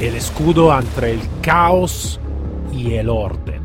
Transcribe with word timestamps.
el 0.00 0.14
escudo 0.14 0.78
entre 0.78 1.12
el 1.12 1.20
caos 1.40 2.20
y 2.70 2.94
el 2.94 3.08
orden. 3.08 3.62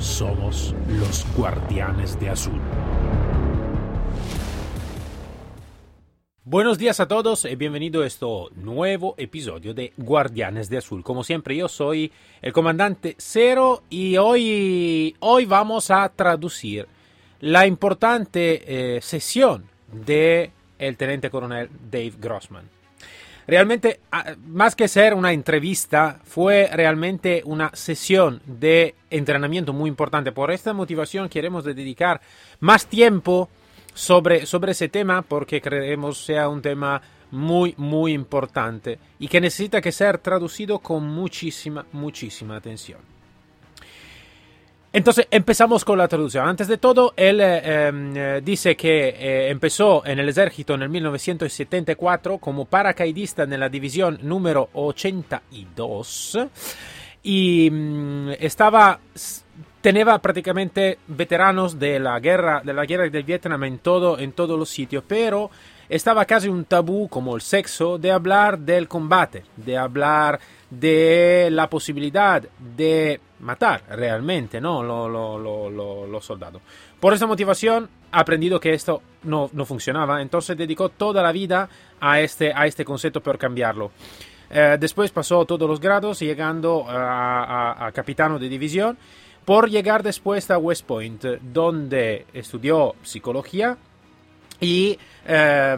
Somos 0.00 0.74
los 0.88 1.26
guardianes 1.36 2.18
de 2.18 2.30
azul. 2.30 2.60
Buenos 6.42 6.78
días 6.78 7.00
a 7.00 7.06
todos 7.06 7.44
y 7.44 7.54
bienvenido 7.56 8.02
a 8.02 8.06
este 8.06 8.24
nuevo 8.56 9.14
episodio 9.18 9.74
de 9.74 9.92
Guardianes 9.98 10.70
de 10.70 10.78
Azul. 10.78 11.04
Como 11.04 11.22
siempre, 11.22 11.54
yo 11.54 11.68
soy 11.68 12.10
el 12.40 12.54
comandante 12.54 13.14
Cero 13.18 13.82
y 13.90 14.16
hoy, 14.16 15.14
hoy 15.20 15.44
vamos 15.44 15.90
a 15.90 16.08
traducir 16.08 16.88
la 17.40 17.66
importante 17.66 18.96
eh, 18.96 19.02
sesión 19.02 19.66
de 19.92 20.52
el 20.78 20.96
teniente 20.96 21.30
coronel 21.30 21.68
Dave 21.90 22.14
Grossman. 22.18 22.68
Realmente, 23.46 24.00
ah, 24.12 24.34
más 24.46 24.76
que 24.76 24.88
ser 24.88 25.14
una 25.14 25.32
entrevista, 25.32 26.20
fue 26.22 26.68
realmente 26.70 27.40
una 27.46 27.70
sesión 27.72 28.42
de 28.44 28.94
entrenamiento 29.08 29.72
muy 29.72 29.88
importante. 29.88 30.32
Por 30.32 30.50
esta 30.50 30.74
motivación 30.74 31.30
queremos 31.30 31.64
dedicar 31.64 32.20
más 32.60 32.86
tiempo 32.86 33.48
sobre, 33.94 34.44
sobre 34.44 34.72
ese 34.72 34.90
tema 34.90 35.22
porque 35.22 35.62
creemos 35.62 36.22
sea 36.24 36.48
un 36.50 36.60
tema 36.60 37.00
muy, 37.30 37.74
muy 37.78 38.12
importante 38.12 38.98
y 39.18 39.28
que 39.28 39.40
necesita 39.40 39.80
que 39.80 39.92
ser 39.92 40.18
traducido 40.18 40.78
con 40.78 41.06
muchísima, 41.06 41.86
muchísima 41.92 42.56
atención. 42.56 43.00
Entonces 44.92 45.28
empezamos 45.30 45.84
con 45.84 45.98
la 45.98 46.08
traducción. 46.08 46.48
Antes 46.48 46.66
de 46.66 46.78
todo, 46.78 47.12
él 47.16 47.40
eh, 47.40 47.60
eh, 47.64 48.40
dice 48.42 48.74
que 48.74 49.08
eh, 49.08 49.50
empezó 49.50 50.04
en 50.06 50.18
el 50.18 50.28
ejército 50.28 50.74
en 50.74 50.82
el 50.82 50.88
1974 50.88 52.38
como 52.38 52.64
paracaidista 52.64 53.42
en 53.42 53.60
la 53.60 53.68
división 53.68 54.18
número 54.22 54.70
82 54.72 56.38
y 57.22 57.68
mm, 57.70 58.30
estaba 58.40 58.98
tenía 59.82 60.18
prácticamente 60.18 60.98
veteranos 61.06 61.78
de 61.78 61.98
la 61.98 62.18
guerra 62.18 62.62
de 62.64 62.72
la 62.72 62.86
guerra 62.86 63.08
del 63.08 63.22
Vietnam 63.24 63.64
en 63.64 63.78
todo 63.80 64.18
en 64.18 64.32
todos 64.32 64.58
los 64.58 64.70
sitios, 64.70 65.04
pero 65.06 65.50
estaba 65.88 66.24
casi 66.24 66.48
un 66.48 66.64
tabú 66.64 67.08
como 67.08 67.34
el 67.34 67.42
sexo 67.42 67.98
de 67.98 68.10
hablar 68.10 68.58
del 68.58 68.88
combate, 68.88 69.44
de 69.56 69.76
hablar 69.76 70.40
de 70.70 71.48
la 71.50 71.68
posibilidad 71.68 72.42
de 72.76 73.20
matar 73.40 73.82
realmente 73.90 74.60
¿no? 74.60 74.82
los 74.82 76.24
soldados. 76.24 76.62
Por 77.00 77.12
esa 77.14 77.26
motivación 77.26 77.88
ha 78.10 78.20
aprendido 78.20 78.58
que 78.58 78.72
esto 78.72 79.02
no, 79.24 79.50
no, 79.52 79.64
funcionaba, 79.64 80.20
entonces 80.22 80.56
dedicó 80.56 80.88
toda 80.88 81.22
la 81.22 81.32
vida 81.32 81.68
a 82.00 82.20
este, 82.20 82.52
a 82.54 82.66
este 82.66 82.84
concepto 82.84 83.22
por 83.22 83.38
cambiarlo. 83.38 83.92
Eh, 84.50 84.76
después 84.80 85.10
pasó 85.10 85.44
todos 85.44 85.68
los 85.68 85.80
grados, 85.80 86.20
llegando 86.20 86.84
a, 86.88 87.86
a, 87.86 87.92
capitano 87.92 88.38
de 88.38 88.48
división, 88.48 88.96
por 89.44 89.68
llegar 89.70 90.02
después 90.02 90.50
a 90.50 90.58
West 90.58 90.86
Point, 90.86 91.24
donde 91.42 92.26
estudió 92.32 92.94
psicología 93.02 93.76
y 94.60 94.98
eh, 95.26 95.76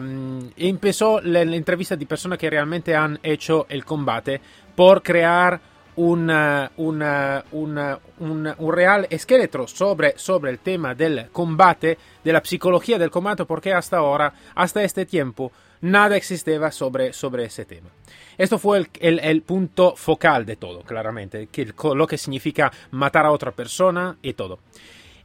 empezó 0.57 1.21
la, 1.21 1.45
la, 1.45 1.55
entrevista 1.55 1.95
de 1.95 2.05
personas 2.05 2.37
que 2.39 2.49
realmente 2.49 2.95
han 2.95 3.19
hecho 3.21 3.67
el 3.69 3.85
combate 3.85 4.41
por 4.75 5.03
crear 5.03 5.59
una, 5.95 6.71
una, 6.77 7.43
una, 7.51 7.99
un 8.19 8.71
real 8.71 9.07
esqueleto 9.09 9.67
sobre, 9.67 10.17
sobre 10.17 10.51
el 10.51 10.59
tema 10.59 10.95
del 10.95 11.29
combate, 11.31 11.97
de 12.23 12.33
la 12.33 12.41
psicología 12.43 12.97
del 12.97 13.11
combate, 13.11 13.45
porque 13.45 13.73
hasta 13.73 13.97
ahora, 13.97 14.33
hasta 14.55 14.83
este 14.83 15.05
tiempo, 15.05 15.51
nada 15.81 16.15
existía 16.15 16.71
sobre, 16.71 17.13
sobre 17.13 17.45
ese 17.45 17.65
tema. 17.65 17.89
Esto 18.37 18.57
fue 18.57 18.77
el, 18.79 18.89
el, 18.99 19.19
el 19.19 19.41
punto 19.41 19.95
focal 19.95 20.45
de 20.45 20.55
todo, 20.55 20.81
claramente, 20.81 21.47
que, 21.47 21.73
lo 21.95 22.07
que 22.07 22.17
significa 22.17 22.71
matar 22.91 23.25
a 23.25 23.31
otra 23.31 23.51
persona 23.51 24.17
y 24.21 24.33
todo. 24.33 24.59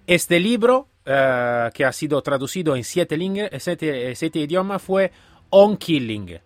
Este 0.06 0.40
libro, 0.40 0.88
uh, 1.06 1.70
que 1.72 1.84
ha 1.84 1.92
sido 1.92 2.20
traducido 2.22 2.76
en 2.76 2.84
siete, 2.84 3.18
siete, 3.58 4.14
siete 4.14 4.38
idiomas, 4.40 4.82
fue 4.82 5.12
On 5.50 5.76
Killing. 5.76 6.38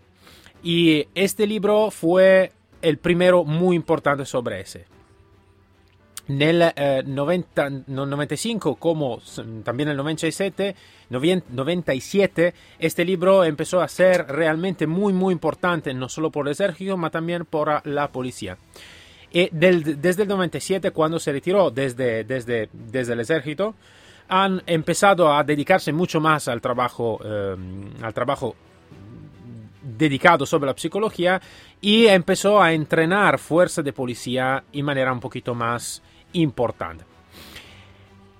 Y 0.63 1.07
este 1.15 1.47
libro 1.47 1.91
fue 1.91 2.53
el 2.83 2.99
primero 2.99 3.45
muy 3.45 3.77
importante 3.77 4.25
sobre 4.25 4.61
ese. 4.61 4.87
Nel 6.29 6.73
eh, 6.77 7.03
90, 7.05 7.71
95 7.89 8.77
como 8.77 9.21
también 9.65 9.89
en 9.89 9.93
el 9.93 9.97
97, 9.97 10.77
97, 11.09 12.55
este 12.79 13.05
libro 13.05 13.43
empezó 13.45 13.81
a 13.81 13.89
ser 13.89 14.27
realmente 14.29 14.87
muy 14.87 15.13
muy 15.13 15.33
importante, 15.33 15.93
no 15.93 16.09
solo 16.09 16.31
por 16.31 16.47
el 16.47 16.53
ejército, 16.53 16.95
sino 16.95 17.11
también 17.11 17.45
por 17.47 17.85
la 17.87 18.09
policía. 18.13 18.57
Y 19.33 19.49
del, 19.53 20.01
desde 20.01 20.23
el 20.23 20.29
97, 20.29 20.91
cuando 20.93 21.19
se 21.19 21.33
retiró 21.33 21.71
desde, 21.71 22.25
desde, 22.25 22.69
desde 22.73 23.13
el 23.13 23.21
ejército, 23.21 23.75
han 24.29 24.63
empezado 24.67 25.33
a 25.33 25.43
dedicarse 25.43 25.93
mucho 25.93 26.21
más 26.21 26.47
al 26.47 26.61
trabajo, 26.61 27.21
eh, 27.25 27.57
al 28.03 28.15
trabajo 28.15 28.55
dedicado 30.01 30.47
sobre 30.47 30.67
la 30.67 30.77
psicología 30.77 31.41
y 31.81 32.07
empezó 32.07 32.61
a 32.61 32.73
entrenar 32.73 33.39
fuerzas 33.39 33.85
de 33.85 33.93
policía 33.93 34.65
en 34.73 34.85
manera 34.85 35.13
un 35.13 35.21
poquito 35.21 35.55
más 35.55 36.03
importante. 36.33 37.05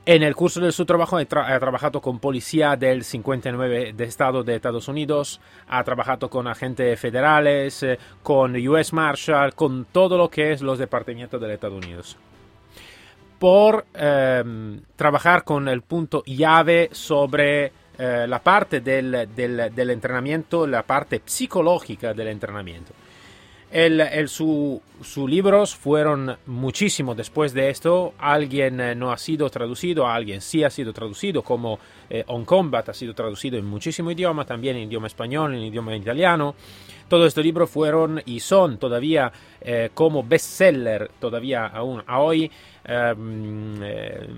En 0.07 0.23
el 0.23 0.35
curso 0.35 0.61
de 0.61 0.73
su 0.73 0.87
trabajo 0.87 1.19
ha, 1.19 1.25
tra 1.27 1.55
ha, 1.55 1.61
trabajado 1.61 2.01
con 2.01 2.19
policía 2.19 2.75
del 2.75 3.05
59 3.05 3.93
de 3.93 4.05
Estado 4.05 4.43
de 4.43 4.57
Estados 4.57 4.89
Unidos, 4.89 5.41
ha 5.69 5.85
trabajado 5.85 6.31
con 6.31 6.49
agentes 6.49 6.99
federales, 6.99 7.83
eh, 7.83 7.99
con 8.23 8.57
US 8.57 8.93
Marshal, 8.95 9.55
con 9.55 9.85
todo 9.85 10.17
lo 10.17 10.31
que 10.31 10.53
es 10.53 10.63
los 10.63 10.79
departamentos 10.79 11.41
de 11.41 11.53
Estados 11.53 11.85
Unidos. 11.85 12.17
Por 13.39 13.85
eh, 13.95 14.43
trabajar 14.97 15.45
con 15.45 15.69
el 15.69 15.83
punto 15.83 16.23
llave 16.25 16.89
sobre 16.93 17.73
eh, 18.01 18.27
la 18.27 18.43
parte 18.43 18.81
del, 18.81 19.29
del, 19.37 19.75
del, 19.75 19.91
entrenamiento, 19.91 20.67
la 20.67 20.83
parte 20.83 21.21
psicológica 21.25 22.15
del 22.15 22.29
entrenamiento. 22.29 22.93
El, 23.71 24.01
el, 24.01 24.29
sus 24.29 24.81
su 25.03 25.29
libros 25.29 25.77
fueron 25.77 26.37
muchísimo 26.47 27.15
después 27.15 27.53
de 27.53 27.69
esto. 27.69 28.15
Alguien 28.19 28.81
eh, 28.81 28.95
no 28.95 29.13
ha 29.13 29.19
sido 29.19 29.49
traducido, 29.51 30.09
alguien 30.09 30.41
sí 30.41 30.65
ha 30.65 30.71
sido 30.71 30.93
traducido, 30.93 31.43
como 31.43 31.79
eh, 32.09 32.25
On 32.29 32.45
Combat 32.45 32.89
ha 32.89 32.95
sido 32.95 33.15
traducido 33.15 33.59
en 33.59 33.67
muchísimo 33.67 34.11
idioma, 34.11 34.45
también 34.45 34.77
en 34.77 34.85
idioma 34.89 35.07
español, 35.07 35.55
en 35.55 35.61
idioma 35.61 35.95
italiano. 35.95 36.55
Todos 37.11 37.27
estos 37.27 37.45
libros 37.45 37.69
fueron 37.69 38.23
y 38.25 38.39
son 38.39 38.79
todavía 38.79 39.33
eh, 39.61 39.91
como 39.93 40.23
bestseller, 40.23 41.11
todavía 41.19 41.67
aún 41.67 42.01
a 42.07 42.21
hoy, 42.21 42.49
em, 42.85 43.83
eh, 43.83 44.29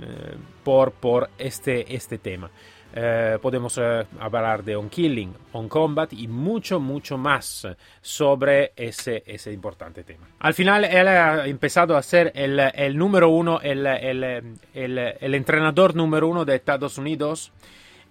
por, 0.64 0.92
por 0.92 1.28
este, 1.36 1.94
este 1.94 2.16
tema. 2.16 2.50
Eh, 2.94 3.38
podemos 3.40 3.78
eh, 3.78 4.04
hablar 4.20 4.62
de 4.62 4.76
On 4.76 4.90
Killing, 4.90 5.32
On 5.52 5.66
Combat 5.66 6.12
y 6.12 6.28
mucho, 6.28 6.78
mucho 6.78 7.16
más 7.16 7.66
sobre 8.02 8.72
ese, 8.76 9.22
ese 9.26 9.50
importante 9.50 10.04
tema. 10.04 10.26
Al 10.40 10.52
final, 10.52 10.84
él 10.84 11.08
ha 11.08 11.46
empezado 11.46 11.96
a 11.96 12.02
ser 12.02 12.32
el, 12.34 12.60
el 12.60 12.98
número 12.98 13.30
uno, 13.30 13.60
el, 13.62 13.86
el, 13.86 14.44
el, 14.74 15.34
entrenador 15.34 15.94
número 15.94 16.28
uno 16.28 16.44
de 16.44 16.54
Estados 16.54 16.98
Unidos. 16.98 17.52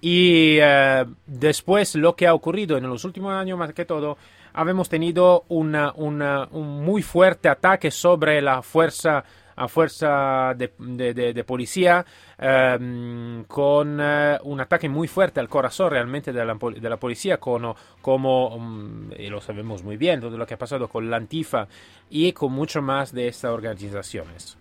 Y 0.01 0.57
eh, 0.59 1.05
después, 1.27 1.93
lo 1.93 2.15
que 2.15 2.25
ha 2.25 2.33
ocurrido 2.33 2.75
en 2.75 2.87
los 2.87 3.05
últimos 3.05 3.33
años, 3.33 3.59
más 3.59 3.73
que 3.73 3.85
todo, 3.85 4.17
habíamos 4.53 4.89
tenido 4.89 5.45
una, 5.49 5.93
una, 5.95 6.47
un 6.51 6.83
muy 6.83 7.03
fuerte 7.03 7.49
ataque 7.49 7.91
sobre 7.91 8.41
la 8.41 8.63
fuerza 8.63 9.23
a 9.55 9.67
fuerza 9.67 10.53
de, 10.55 10.71
de, 10.77 11.13
de, 11.13 11.33
de 11.33 11.43
policía 11.43 12.05
um, 12.39 13.43
con 13.45 13.99
uh, 13.99 14.37
un 14.43 14.61
ataque 14.61 14.89
muy 14.89 15.07
fuerte 15.07 15.39
al 15.39 15.49
corazón 15.49 15.91
realmente 15.91 16.31
de 16.31 16.45
la, 16.45 16.53
de 16.55 16.89
la 16.89 16.97
policía 16.97 17.37
con, 17.37 17.73
como, 18.01 18.55
um, 18.55 19.11
y 19.17 19.27
lo 19.27 19.41
sabemos 19.41 19.83
muy 19.83 19.97
bien, 19.97 20.21
todo 20.21 20.37
lo 20.37 20.45
que 20.45 20.53
ha 20.53 20.59
pasado 20.59 20.87
con 20.87 21.09
la 21.09 21.17
Antifa 21.17 21.67
y 22.09 22.31
con 22.33 22.51
mucho 22.51 22.81
más 22.81 23.13
de 23.13 23.27
estas 23.27 23.51
organizaciones. 23.51 24.57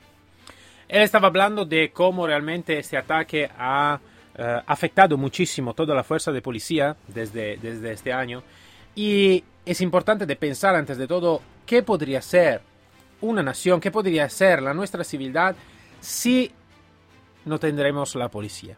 Él 0.88 1.02
estaba 1.02 1.28
hablando 1.28 1.64
de 1.64 1.90
cómo 1.92 2.26
realmente 2.26 2.78
este 2.78 2.96
ataque 2.96 3.48
ha 3.56 4.00
uh, 4.38 4.42
afectado 4.66 5.16
muchísimo 5.16 5.74
toda 5.74 5.94
la 5.94 6.02
fuerza 6.02 6.32
de 6.32 6.42
policía 6.42 6.96
desde, 7.06 7.56
desde 7.58 7.92
este 7.92 8.12
año 8.12 8.42
y 8.94 9.44
es 9.64 9.80
importante 9.80 10.26
de 10.26 10.36
pensar 10.36 10.74
antes 10.74 10.98
de 10.98 11.06
todo 11.06 11.42
qué 11.64 11.82
podría 11.82 12.20
ser 12.20 12.62
una 13.22 13.42
nación, 13.42 13.80
qué 13.80 13.90
podría 13.90 14.28
ser 14.28 14.62
la 14.62 14.74
nuestra 14.74 15.04
civilidad 15.04 15.54
si 16.00 16.50
no 17.44 17.58
tendremos 17.58 18.14
la 18.14 18.28
policía. 18.28 18.76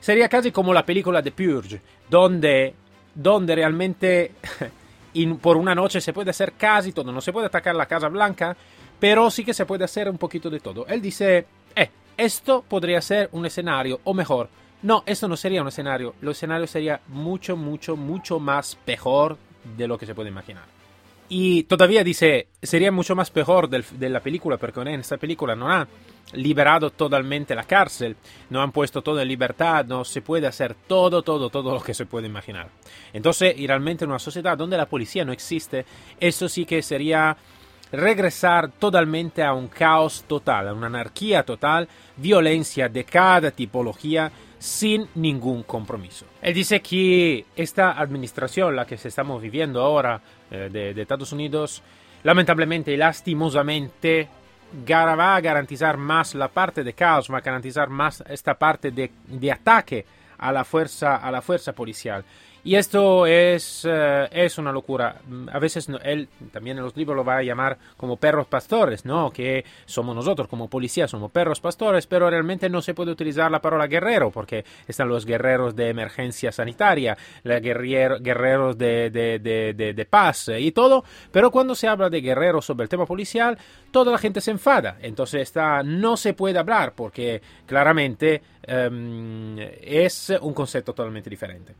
Sería 0.00 0.28
casi 0.28 0.52
como 0.52 0.72
la 0.72 0.86
película 0.86 1.20
de 1.22 1.32
Purge, 1.32 1.80
donde, 2.08 2.74
donde 3.14 3.54
realmente 3.54 4.32
por 5.40 5.56
una 5.56 5.74
noche 5.74 6.00
se 6.00 6.12
puede 6.12 6.30
hacer 6.30 6.52
casi 6.52 6.92
todo. 6.92 7.12
No 7.12 7.20
se 7.20 7.32
puede 7.32 7.46
atacar 7.46 7.74
la 7.74 7.86
Casa 7.86 8.08
Blanca, 8.08 8.56
pero 8.98 9.30
sí 9.30 9.44
que 9.44 9.54
se 9.54 9.66
puede 9.66 9.84
hacer 9.84 10.08
un 10.08 10.18
poquito 10.18 10.50
de 10.50 10.60
todo. 10.60 10.86
Él 10.86 11.00
dice, 11.00 11.46
eh, 11.74 11.90
esto 12.16 12.64
podría 12.66 13.00
ser 13.00 13.28
un 13.32 13.46
escenario, 13.46 14.00
o 14.04 14.14
mejor, 14.14 14.48
No, 14.82 15.02
esto 15.06 15.28
no 15.28 15.36
sería 15.36 15.62
un 15.62 15.68
escenario. 15.68 16.14
El 16.20 16.28
escenario 16.28 16.66
sería 16.66 17.00
mucho, 17.08 17.56
mucho, 17.56 17.96
mucho 17.96 18.38
más 18.38 18.76
peor 18.84 19.38
de 19.78 19.88
lo 19.88 19.96
que 19.96 20.04
se 20.04 20.14
puede 20.14 20.28
imaginar. 20.28 20.73
Y 21.36 21.64
todavía 21.64 22.04
dice, 22.04 22.46
sería 22.62 22.92
mucho 22.92 23.16
más 23.16 23.28
peor 23.28 23.68
de 23.68 24.08
la 24.08 24.20
película 24.20 24.56
porque 24.56 24.78
en 24.82 25.00
esta 25.00 25.16
película 25.16 25.56
no 25.56 25.68
ha 25.68 25.84
liberado 26.32 26.90
totalmente 26.90 27.56
la 27.56 27.64
cárcel, 27.64 28.14
no 28.50 28.62
han 28.62 28.70
puesto 28.70 29.02
todo 29.02 29.20
en 29.20 29.26
libertad, 29.26 29.84
no 29.84 30.04
se 30.04 30.22
puede 30.22 30.46
hacer 30.46 30.76
todo, 30.86 31.22
todo, 31.22 31.50
todo 31.50 31.74
lo 31.74 31.80
que 31.82 31.92
se 31.92 32.06
puede 32.06 32.28
imaginar. 32.28 32.68
Entonces, 33.12 33.52
y 33.58 33.66
realmente 33.66 34.04
en 34.04 34.10
una 34.10 34.20
sociedad 34.20 34.56
donde 34.56 34.76
la 34.76 34.88
policía 34.88 35.24
no 35.24 35.32
existe, 35.32 35.84
eso 36.20 36.48
sí 36.48 36.64
que 36.66 36.80
sería 36.82 37.36
regresar 37.96 38.70
totalmente 38.70 39.42
a 39.42 39.52
un 39.52 39.68
caos 39.68 40.24
total, 40.26 40.68
a 40.68 40.72
una 40.72 40.86
anarquía 40.86 41.42
total, 41.42 41.88
violencia 42.16 42.88
de 42.88 43.04
cada 43.04 43.50
tipología 43.50 44.30
sin 44.58 45.08
ningún 45.14 45.62
compromiso. 45.62 46.26
Él 46.40 46.54
dice 46.54 46.80
que 46.80 47.44
esta 47.54 47.92
administración, 47.92 48.74
la 48.74 48.86
que 48.86 48.94
estamos 48.94 49.42
viviendo 49.42 49.82
ahora 49.82 50.20
eh, 50.50 50.68
de, 50.72 50.94
de, 50.94 51.02
Estados 51.02 51.32
Unidos, 51.32 51.82
lamentablemente 52.22 52.92
y 52.92 52.96
lastimosamente 52.96 54.28
va 54.88 55.36
a 55.36 55.40
garantizar 55.40 55.96
más 55.96 56.34
la 56.34 56.48
parte 56.48 56.82
de 56.82 56.94
caos, 56.94 57.30
va 57.30 57.38
a 57.38 57.42
garantizar 57.42 57.88
más 57.88 58.24
esta 58.28 58.54
parte 58.54 58.90
de, 58.90 59.10
de 59.26 59.52
ataque 59.52 60.04
a 60.38 60.52
la 60.52 60.64
fuerza, 60.64 61.16
a 61.16 61.30
la 61.30 61.42
fuerza 61.42 61.72
policial. 61.72 62.24
Y 62.66 62.76
esto 62.76 63.26
es, 63.26 63.84
uh, 63.84 64.26
es 64.30 64.56
una 64.56 64.72
locura. 64.72 65.20
A 65.52 65.58
veces 65.58 65.86
él 66.02 66.28
también 66.50 66.78
en 66.78 66.84
los 66.84 66.96
libros 66.96 67.14
lo 67.14 67.22
va 67.22 67.36
a 67.36 67.42
llamar 67.42 67.76
como 67.98 68.16
perros 68.16 68.46
pastores, 68.46 69.04
¿no? 69.04 69.30
Que 69.30 69.66
somos 69.84 70.16
nosotros 70.16 70.48
como 70.48 70.68
policía, 70.68 71.06
somos 71.06 71.30
perros 71.30 71.60
pastores, 71.60 72.06
pero 72.06 72.30
realmente 72.30 72.70
no 72.70 72.80
se 72.80 72.94
puede 72.94 73.10
utilizar 73.10 73.50
la 73.50 73.60
palabra 73.60 73.86
guerrero 73.86 74.30
porque 74.30 74.64
están 74.88 75.10
los 75.10 75.26
guerreros 75.26 75.76
de 75.76 75.90
emergencia 75.90 76.52
sanitaria, 76.52 77.18
los 77.42 77.60
guerrero, 77.60 78.18
guerreros 78.18 78.78
de, 78.78 79.10
de, 79.10 79.38
de, 79.74 80.04
paz 80.06 80.50
y 80.58 80.72
todo. 80.72 81.04
Pero 81.30 81.50
cuando 81.50 81.74
se 81.74 81.86
habla 81.86 82.08
de 82.08 82.22
guerreros 82.22 82.64
sobre 82.64 82.84
el 82.84 82.88
tema 82.88 83.04
policial, 83.04 83.58
toda 83.90 84.10
la 84.10 84.18
gente 84.18 84.40
se 84.40 84.52
enfada. 84.52 84.96
Entonces 85.02 85.42
está, 85.42 85.82
no 85.82 86.16
se 86.16 86.32
puede 86.32 86.58
hablar 86.58 86.94
porque 86.94 87.42
claramente 87.66 88.40
um, 88.66 89.58
es 89.58 90.32
un 90.40 90.54
concepto 90.54 90.94
totalmente 90.94 91.28
diferente. 91.28 91.74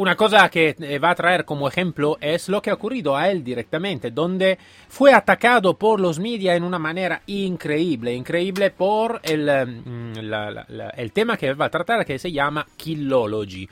Una 0.00 0.16
cosa 0.16 0.48
que 0.48 0.74
eh, 0.80 0.98
va 0.98 1.10
a 1.10 1.14
traer 1.14 1.44
como 1.44 1.68
ejemplo 1.68 2.16
es 2.22 2.48
lo 2.48 2.62
que 2.62 2.70
ha 2.70 2.72
ocurrido 2.72 3.14
a 3.14 3.28
él 3.28 3.44
directamente, 3.44 4.10
donde 4.10 4.58
fue 4.88 5.12
atacado 5.12 5.76
por 5.76 6.00
los 6.00 6.18
media 6.18 6.56
en 6.56 6.64
una 6.64 6.78
manera 6.78 7.20
increíble, 7.26 8.14
increíble 8.14 8.70
por 8.70 9.20
el, 9.22 9.44
mm, 9.44 10.20
la, 10.22 10.64
la, 10.66 10.88
el 10.96 11.12
tema 11.12 11.36
que 11.36 11.52
va 11.52 11.66
a 11.66 11.70
tratar 11.70 12.06
que 12.06 12.18
se 12.18 12.32
llama 12.32 12.66
Killology. 12.78 13.68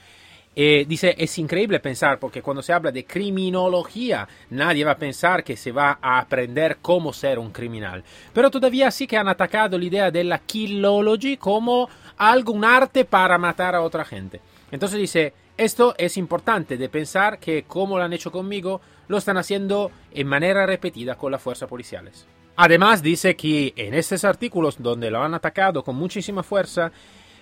Eh, 0.55 0.85
dice, 0.87 1.15
es 1.17 1.39
increíble 1.39 1.81
pensar, 1.81 2.19
porque 2.19 2.43
cuando 2.43 2.63
se 2.63 2.75
habla 2.75 2.93
de 2.93 3.07
criminología, 3.07 4.29
nadie 4.51 4.85
va 4.85 4.93
a 4.93 4.99
pensar 4.99 5.43
que 5.43 5.57
se 5.57 5.73
va 5.73 5.99
a 6.03 6.19
aprender 6.19 6.77
cómo 6.83 7.15
ser 7.15 7.39
un 7.39 7.53
criminal. 7.53 8.05
Pero 8.35 8.51
todavía 8.51 8.91
sí 8.91 9.07
que 9.07 9.17
han 9.17 9.29
atacado 9.29 9.79
la 9.79 9.85
idea 9.87 10.11
de 10.11 10.25
la 10.25 10.41
killology 10.41 11.39
como 11.39 11.89
algo, 12.19 12.53
un 12.53 12.67
arte 12.67 13.07
para 13.07 13.39
matar 13.39 13.75
a 13.75 13.81
otra 13.81 14.05
gente. 14.05 14.43
Entonces 14.71 14.99
dice, 14.99 15.33
esto 15.59 15.95
es 15.99 16.17
importante 16.17 16.77
de 16.77 16.89
pensar 16.89 17.39
que 17.39 17.65
como 17.65 17.99
lo 17.99 18.05
han 18.05 18.13
hecho 18.13 18.31
conmigo, 18.31 18.81
lo 19.09 19.19
están 19.19 19.37
haciendo 19.37 19.91
en 20.13 20.27
manera 20.27 20.65
repetida 20.65 21.17
con 21.17 21.33
las 21.33 21.43
fuerzas 21.43 21.69
policiales. 21.69 22.27
Además 22.57 23.03
dice 23.03 23.37
que 23.37 23.75
en 23.77 23.95
estos 23.95 24.25
artículos 24.25 24.77
donde 24.81 25.11
lo 25.11 25.23
han 25.23 25.35
atacado 25.35 25.83
con 25.83 25.97
muchísima 25.97 26.43
fuerza, 26.43 26.93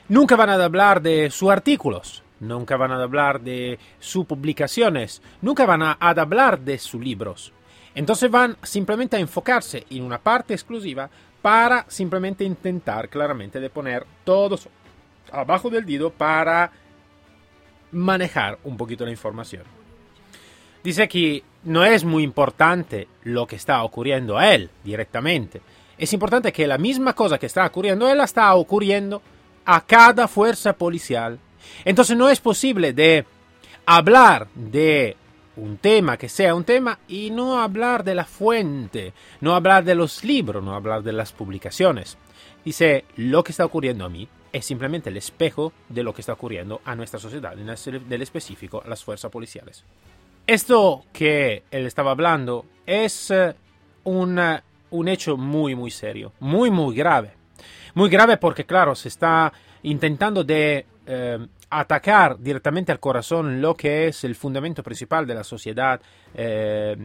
nunca 0.09 0.35
van 0.35 0.51
a 0.51 0.65
hablar 0.65 1.03
de 1.03 1.31
sus 1.31 1.51
artículos, 1.51 2.23
nunca 2.41 2.77
van 2.77 2.93
a 2.93 3.03
hablar 3.03 3.41
de 3.41 3.79
sus 3.99 4.25
publicaciones, 4.25 5.23
nunca 5.43 5.67
van 5.67 5.83
a 5.83 5.93
hablar 5.93 6.61
de 6.61 6.79
sus 6.79 7.01
libros. 7.01 7.53
Entonces 7.95 8.31
van 8.31 8.57
simplemente 8.63 9.17
a 9.17 9.21
enfocarse 9.21 9.87
en 9.91 10.03
una 10.03 10.19
parte 10.19 10.55
exclusiva 10.55 11.09
para 11.43 11.85
simplemente 11.89 12.45
intentar 12.45 13.09
claramente 13.09 13.61
de 13.61 13.71
poner 13.71 14.07
todos 14.25 14.69
abajo 15.33 15.71
del 15.71 15.85
dedo 15.85 16.11
para 16.11 16.71
manejar 17.93 18.59
un 18.65 18.77
poquito 18.77 19.05
la 19.05 19.11
información. 19.11 19.65
Dice 20.83 21.09
que 21.09 21.43
no 21.65 21.85
es 21.85 22.05
muy 22.05 22.23
importante 22.23 23.09
lo 23.25 23.47
que 23.47 23.57
está 23.57 23.83
ocurriendo 23.83 24.39
a 24.39 24.55
él 24.55 24.71
directamente. 24.85 25.61
Es 25.99 26.13
importante 26.13 26.53
que 26.53 26.67
la 26.67 26.79
misma 26.79 27.15
cosa 27.15 27.39
que 27.39 27.47
está 27.47 27.67
ocurriendo 27.67 28.07
a 28.07 28.13
él 28.13 28.21
está 28.21 28.55
ocurriendo 28.55 29.21
a 29.65 29.81
cada 29.81 30.29
fuerza 30.29 30.75
policial. 30.75 31.39
Entonces 31.85 32.17
no 32.17 32.29
es 32.29 32.41
posible 32.41 32.93
de 32.93 33.25
hablar 33.85 34.47
de 34.55 35.17
un 35.57 35.79
tema 35.79 36.17
que 36.17 36.29
sea 36.29 36.55
un 36.55 36.65
tema 36.65 36.99
y 37.09 37.31
no 37.31 37.61
hablar 37.61 38.05
de 38.05 38.15
la 38.15 38.25
fuente, 38.25 39.13
no 39.41 39.55
hablar 39.55 39.85
de 39.85 39.95
los 39.95 40.23
libros, 40.23 40.63
no 40.63 40.75
hablar 40.75 41.03
de 41.03 41.13
las 41.13 41.33
publicaciones. 41.33 42.17
Dice, 42.65 43.05
lo 43.17 43.43
que 43.43 43.53
está 43.53 43.65
ocurriendo 43.65 44.05
a 44.05 44.09
mí 44.09 44.29
es 44.57 44.65
simplemente 44.65 45.11
el 45.11 45.17
espejo 45.19 45.73
de 45.89 46.03
lo 46.03 46.15
que 46.15 46.23
está 46.23 46.33
ocurriendo 46.33 46.81
a 46.85 46.95
nuestra 46.95 47.21
sociedad, 47.21 47.53
en 47.59 47.69
el 47.69 48.23
específico 48.23 48.83
a 48.83 48.89
las 48.89 49.05
fuerzas 49.05 49.31
policiales. 49.31 49.85
Esto 50.47 51.05
que 51.13 51.65
él 51.71 51.85
estaba 51.87 52.13
hablando 52.13 52.65
es 52.87 53.31
eh, 53.31 53.55
un, 54.05 54.41
un 54.91 55.09
hecho 55.09 55.37
muy, 55.37 55.75
muy 55.75 55.91
serio, 55.91 56.33
muy, 56.41 56.71
muy 56.71 56.97
grave. 56.97 57.33
Muy 57.95 58.09
grave 58.09 58.39
porque, 58.39 58.65
claro, 58.65 58.95
se 58.95 59.09
está 59.09 59.53
intentando 59.83 60.43
de 60.43 60.87
eh, 61.07 61.47
atacar 61.69 62.39
directamente 62.39 62.93
al 62.93 63.01
corazón 63.01 63.61
lo 63.61 63.75
que 63.75 64.07
es 64.07 64.23
el 64.25 64.37
fundamento 64.37 64.83
principal 64.83 65.27
de 65.27 65.35
la 65.35 65.43
sociedad 65.43 66.01
eh, 66.35 66.97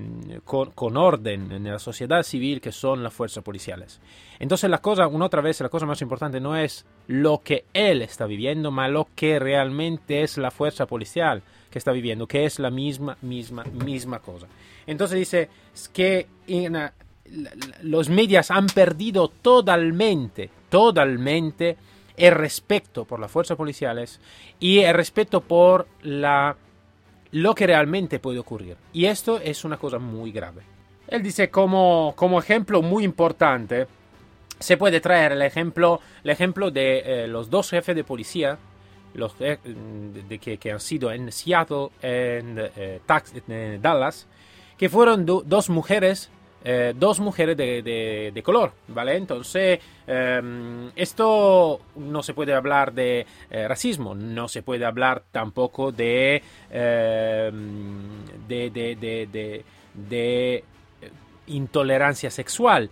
con, 0.46 0.98
orden 0.98 1.52
en 1.52 1.64
la 1.64 1.80
sociedad 1.80 2.22
civil 2.22 2.62
que 2.62 2.72
son 2.72 3.02
las 3.04 3.14
fuerzas 3.14 3.44
policiales. 3.44 4.00
Entonces 4.40 4.70
la 4.70 4.78
cosa, 4.80 5.08
una 5.08 5.26
otra 5.26 5.42
vez, 5.42 5.60
la 5.62 5.70
cosa 5.70 5.86
más 5.86 6.02
importante 6.02 6.40
no 6.40 6.56
es 6.56 6.86
lo 7.08 7.42
que 7.44 7.66
él 7.74 8.02
está 8.04 8.26
viviendo, 8.26 8.70
mas 8.70 8.92
lo 8.92 9.08
que 9.16 9.40
realmente 9.40 10.22
es 10.22 10.38
la 10.38 10.52
fuerza 10.52 10.86
policial 10.86 11.42
que 11.72 11.80
está 11.80 11.92
viviendo, 11.92 12.28
que 12.28 12.46
es 12.46 12.60
la 12.60 12.70
misma, 12.70 13.18
misma, 13.22 13.64
misma 13.64 14.20
cosa. 14.20 14.48
Entonces 14.86 15.18
dice 15.18 15.50
que 15.94 16.28
los 17.82 18.10
medios 18.10 18.52
han 18.52 18.68
perdido 18.68 19.30
totalmente, 19.30 20.50
totalmente 20.70 21.78
el 22.22 22.36
respeto 22.36 23.04
por 23.06 23.20
las 23.20 23.32
fuerzas 23.32 23.58
policiales 23.58 24.20
y 24.60 24.80
el 24.80 24.94
respeto 24.94 25.42
por 25.42 25.88
la, 26.04 26.56
lo 27.32 27.56
que 27.56 27.66
realmente 27.66 28.20
puede 28.20 28.38
ocurrir. 28.38 28.78
Y 28.94 29.06
esto 29.06 29.40
es 29.40 29.66
una 29.66 29.78
cosa 29.78 29.98
muy 29.98 30.32
grave. 30.32 30.62
Él 31.08 31.24
dice 31.24 31.50
como, 31.50 32.14
como 32.16 32.38
ejemplo 32.38 32.84
muy 32.84 33.04
importante, 33.04 33.88
se 34.60 34.78
puede 34.78 35.02
traer 35.02 35.32
el 35.32 35.42
ejemplo, 35.42 36.00
el 36.24 36.30
ejemplo 36.30 36.70
de 36.70 37.24
eh, 37.24 37.28
los 37.28 37.50
dos 37.50 37.72
jefes 37.72 37.96
de 37.96 38.04
policía 38.04 38.60
los, 39.16 39.34
eh, 39.40 39.58
de, 39.64 40.38
que, 40.38 40.72
han 40.72 40.80
sido 40.80 41.12
en 41.12 41.32
Seattle, 41.32 41.90
en, 42.04 42.56
eh, 42.76 43.02
en 43.48 43.82
Dallas, 43.82 44.28
que 44.78 44.90
fueron 44.90 45.26
do, 45.26 45.42
dos 45.44 45.70
mujeres 45.70 46.30
eh, 46.64 46.94
dos 46.96 47.20
mujeres 47.20 47.58
de, 47.58 47.82
de, 47.82 48.32
de, 48.34 48.44
color, 48.44 48.74
¿vale? 48.88 49.16
Entonces, 49.16 49.80
eh, 50.06 50.92
esto 50.96 51.82
no 51.96 52.22
se 52.22 52.36
puede 52.36 52.54
hablar 52.54 52.94
de 52.94 53.26
eh, 53.50 53.68
racismo, 53.68 54.14
no 54.14 54.48
se 54.48 54.62
puede 54.62 54.86
hablar 54.86 55.24
tampoco 55.32 55.92
de, 55.92 56.44
em, 56.70 58.26
de, 58.48 58.70
de, 58.70 59.66
de 59.94 60.64
intolerancia 61.48 62.30
sexual. 62.30 62.92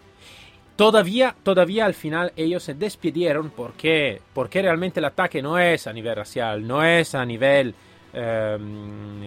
Todavía, 0.76 1.36
todavía 1.44 1.86
al 1.86 1.94
final 1.94 2.32
ellos 2.38 2.64
se 2.64 2.74
despidieron 2.74 3.52
porque, 3.52 4.22
porque 4.34 4.62
realmente 4.62 5.00
el 5.00 5.06
ataque 5.06 5.42
no 5.42 5.60
es 5.60 5.86
a 5.86 5.94
nivel 5.94 6.16
racial, 6.16 6.66
no 6.66 6.84
es 6.84 7.14
a 7.14 7.26
nivel 7.26 7.76
em, 8.14 9.20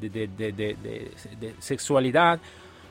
de 0.00 1.54
sexualidad, 1.60 2.40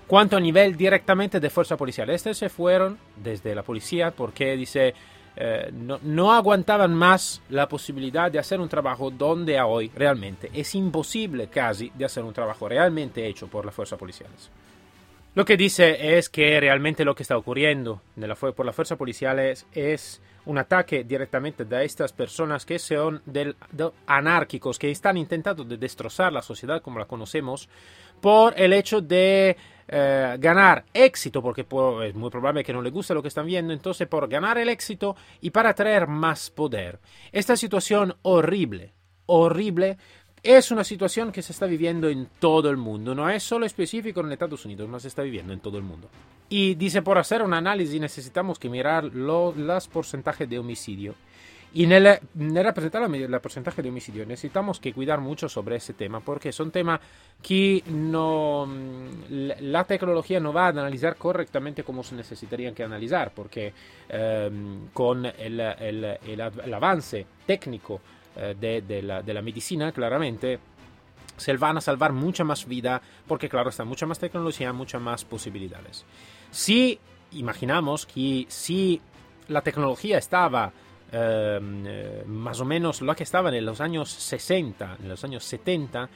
cuanto 0.08 0.38
a 0.38 0.40
nivel 0.40 0.76
directamente 0.76 1.40
de 1.40 1.50
fuerza 1.50 1.78
policial. 1.78 2.10
Estos 2.10 2.38
se 2.38 2.50
fueron 2.50 2.98
desde 3.16 3.56
la 3.56 3.64
policía 3.64 4.12
porque 4.12 4.56
dice 4.56 4.94
eh, 5.38 5.70
no, 5.74 6.00
no, 6.02 6.32
aguantaban 6.32 6.94
más 6.94 7.42
la 7.50 7.68
posibilidad 7.68 8.32
de 8.32 8.40
hacer 8.40 8.62
un 8.62 8.70
trabajo 8.70 9.12
donde 9.12 9.60
hoy 9.60 9.92
realmente 9.94 10.50
es 10.54 10.74
imposible 10.76 11.48
casi 11.48 11.92
de 11.94 12.06
hacer 12.06 12.24
un 12.24 12.34
trabajo 12.34 12.70
realmente 12.70 13.28
hecho 13.28 13.48
por 13.48 13.66
las 13.66 13.76
fuerzas 13.76 14.00
policiales. 14.00 14.50
Lo 15.34 15.44
que 15.44 15.58
dice 15.58 16.18
es 16.18 16.30
que 16.30 16.58
realmente 16.62 17.04
lo 17.04 17.14
que 17.14 17.24
está 17.24 17.38
ocurriendo 17.38 18.02
la, 18.16 18.36
por 18.36 18.66
las 18.66 18.74
fuerzas 18.74 18.98
policiales 18.98 19.66
es 19.74 20.22
un 20.46 20.58
ataque 20.58 21.04
directamente 21.04 21.66
de 21.66 21.84
estas 21.84 22.14
personas 22.14 22.66
que 22.66 22.80
son 22.80 23.22
del, 23.26 23.58
de 23.72 23.92
anárquicos, 24.08 24.80
que 24.80 24.92
están 24.92 25.18
intentando 25.18 25.66
de 25.66 25.76
destrozar 25.76 26.32
la 26.32 26.42
sociedad 26.42 26.82
como 26.82 27.00
la 27.00 27.06
conocemos, 27.06 27.68
por 28.22 28.54
el 28.58 28.72
hecho 28.72 29.02
de 29.02 29.58
eh, 29.88 30.38
ganar 30.40 30.86
éxito, 30.94 31.42
porque 31.42 31.66
es 32.04 32.16
muy 32.16 32.30
probable 32.30 32.64
que 32.64 32.74
no 32.74 32.82
le 32.82 32.90
guste 32.90 33.14
lo 33.14 33.22
que 33.22 33.28
están 33.28 33.46
viendo, 33.46 33.72
entonces 33.72 34.08
por 34.08 34.28
ganar 34.28 34.58
el 34.58 34.70
éxito 34.70 35.16
y 35.42 35.52
para 35.52 35.74
traer 35.74 36.08
más 36.08 36.50
poder. 36.50 37.00
Esta 37.32 37.56
situación 37.56 38.16
horrible, 38.24 38.94
horrible, 39.28 39.98
es 40.42 40.70
una 40.72 40.84
situación 40.84 41.32
que 41.32 41.42
se 41.42 41.54
está 41.54 41.66
viviendo 41.66 42.08
en 42.08 42.28
todo 42.40 42.70
el 42.70 42.78
mundo, 42.78 43.16
no 43.16 43.30
es 43.30 43.44
solo 43.44 43.66
específico 43.66 44.22
en 44.22 44.32
Estados 44.32 44.64
Unidos, 44.66 44.90
no 44.90 45.00
se 45.00 45.08
está 45.08 45.24
viviendo 45.24 45.54
en 45.54 45.60
todo 45.60 45.78
el 45.78 45.84
mundo. 45.84 46.10
Y 46.50 46.76
dice, 46.76 47.02
por 47.02 47.18
hacer 47.18 47.42
un 47.42 47.54
análisis 47.54 48.00
necesitamos 48.00 48.60
que 48.60 48.70
mirar 48.70 49.06
los 49.06 49.88
porcentajes 49.88 50.48
de 50.48 50.60
homicidio. 50.60 51.16
Y 51.76 51.84
en 51.84 51.92
representar 52.64 53.04
el 53.14 53.42
porcentaje 53.42 53.82
de 53.82 53.90
homicidio 53.90 54.26
necesitamos 54.26 54.80
que 54.80 54.94
cuidar 54.94 55.20
mucho 55.20 55.50
sobre 55.50 55.76
ese 55.76 55.94
tema, 55.94 56.22
porque 56.22 56.48
es 56.48 56.60
un 56.62 56.72
tema 56.72 57.02
que 57.42 57.84
no, 57.88 58.66
la 59.30 59.84
tecnología 59.84 60.40
no 60.40 60.54
va 60.54 60.68
a 60.68 60.70
analizar 60.70 61.18
correctamente 61.18 61.84
como 61.84 62.02
se 62.02 62.16
necesitaría 62.16 62.74
que 62.74 62.82
analizar, 62.82 63.34
porque 63.36 63.74
em, 64.08 64.88
con 64.94 65.26
el, 65.26 65.60
el, 65.60 66.18
el 66.24 66.74
avance 66.74 67.28
técnico 67.46 68.00
eh, 68.38 68.56
de, 68.58 69.02
la, 69.02 69.22
de, 69.22 69.34
la, 69.34 69.42
medicina, 69.42 69.92
claramente, 69.92 70.60
se 71.36 71.58
van 71.58 71.76
a 71.76 71.82
salvar 71.82 72.14
mucha 72.14 72.46
más 72.46 72.66
vida 72.66 73.02
porque, 73.28 73.50
claro, 73.50 73.70
está 73.70 73.84
mucha 73.84 74.06
más 74.06 74.18
tecnología, 74.18 74.72
muchas 74.72 75.02
más 75.02 75.26
posibilidades. 75.26 76.06
Si 76.52 76.98
imaginamos 77.34 78.06
que 78.06 78.46
si 78.48 79.02
la 79.50 79.60
tecnología 79.60 80.18
estaba 80.18 80.72
eh, 81.18 82.24
más 82.28 82.60
o 82.60 82.66
menos 82.66 83.02
lo 83.02 83.16
que 83.16 83.24
estaba 83.24 83.56
en 83.56 83.66
los 83.66 83.80
años 83.82 84.10
60, 84.10 84.98
en 85.02 85.10
los 85.10 85.24
años 85.24 85.44
70, 85.44 86.10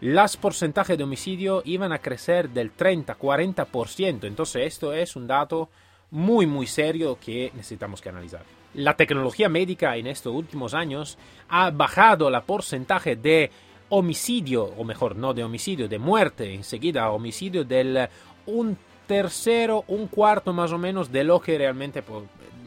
los 0.00 0.36
porcentajes 0.36 0.98
de 0.98 1.04
homicidio 1.04 1.62
iban 1.64 1.92
a 1.92 1.98
crecer 1.98 2.50
del 2.50 2.76
30-40%. 2.76 4.24
Entonces 4.24 4.66
esto 4.66 4.92
es 4.92 5.14
un 5.14 5.26
dato 5.26 5.68
muy, 6.10 6.46
muy 6.46 6.66
serio 6.66 7.18
que 7.24 7.52
necesitamos 7.54 8.00
que 8.00 8.08
analizar 8.08 8.42
la 8.74 8.96
tecnología 8.96 9.48
médica 9.48 9.96
en 9.96 10.06
estos 10.06 10.34
últimos 10.34 10.74
años 10.74 11.18
ha 11.48 11.70
bajado 11.70 12.28
el 12.28 12.42
porcentaje 12.42 13.16
de 13.16 13.50
homicidio, 13.90 14.64
o 14.64 14.84
mejor, 14.84 15.16
no 15.16 15.34
de 15.34 15.44
homicidio, 15.44 15.88
de 15.88 15.98
muerte 15.98 16.54
enseguida, 16.54 17.10
homicidio 17.10 17.64
del 17.64 18.08
un 18.46 18.78
tercero, 19.06 19.84
un 19.88 20.06
cuarto 20.06 20.52
más 20.52 20.72
o 20.72 20.78
menos 20.78 21.12
de 21.12 21.24
lo 21.24 21.40
que 21.40 21.58
realmente, 21.58 22.02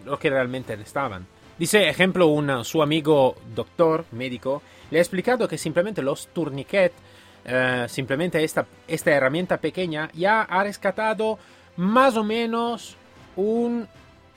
lo 0.05 0.19
que 0.19 0.29
realmente 0.29 0.73
estaban. 0.73 1.25
Dice, 1.57 1.87
ejemplo, 1.87 2.27
un, 2.27 2.65
su 2.65 2.81
amigo 2.81 3.35
doctor, 3.55 4.05
médico, 4.11 4.61
le 4.91 4.99
ha 4.99 5.01
explicado 5.01 5.47
que 5.47 5.57
simplemente 5.57 6.01
los 6.01 6.27
tourniquet, 6.27 6.91
eh, 7.45 7.85
simplemente 7.87 8.43
esta, 8.43 8.65
esta 8.87 9.11
herramienta 9.11 9.57
pequeña, 9.57 10.09
ya 10.13 10.41
ha 10.41 10.63
rescatado 10.63 11.39
más 11.77 12.17
o 12.17 12.23
menos 12.23 12.97
un 13.37 13.87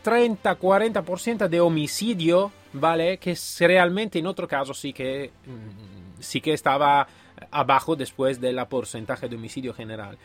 30-40% 0.04 1.48
de 1.48 1.60
homicidio, 1.60 2.52
¿vale? 2.72 3.18
Que 3.18 3.36
realmente 3.60 4.20
en 4.20 4.26
otro 4.26 4.46
caso 4.46 4.72
sí 4.72 4.92
que, 4.92 5.32
mm, 5.44 6.20
sí 6.20 6.40
que 6.40 6.52
estaba 6.52 7.08
abajo 7.50 7.96
después 7.96 8.40
del 8.40 8.64
porcentaje 8.66 9.28
de 9.28 9.36
homicidio 9.36 9.74
general. 9.74 10.18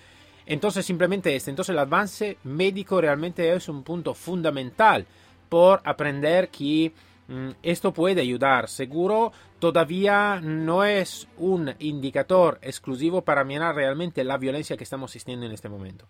Entonces 0.46 0.86
simplemente 0.86 1.36
este, 1.36 1.50
entonces 1.50 1.74
el 1.74 1.80
avance 1.80 2.38
médico 2.44 3.00
realmente 3.00 3.52
es 3.54 3.70
un 3.70 3.84
punto 3.84 4.14
fundamental 4.14 5.06
por 5.54 5.82
aprender 5.84 6.50
que 6.50 6.92
mm, 7.28 7.50
esto 7.62 7.94
puede 7.94 8.22
ayudar. 8.22 8.68
Seguro 8.68 9.32
todavía 9.60 10.42
no 10.42 10.84
es 10.84 11.28
un 11.38 11.76
indicador 11.78 12.58
exclusivo 12.64 13.22
para 13.22 13.44
mirar 13.44 13.76
realmente 13.76 14.24
la 14.24 14.40
violencia 14.40 14.76
que 14.76 14.84
estamos 14.84 15.12
asistiendo 15.12 15.46
en 15.46 15.52
este 15.52 15.70
momento. 15.70 16.08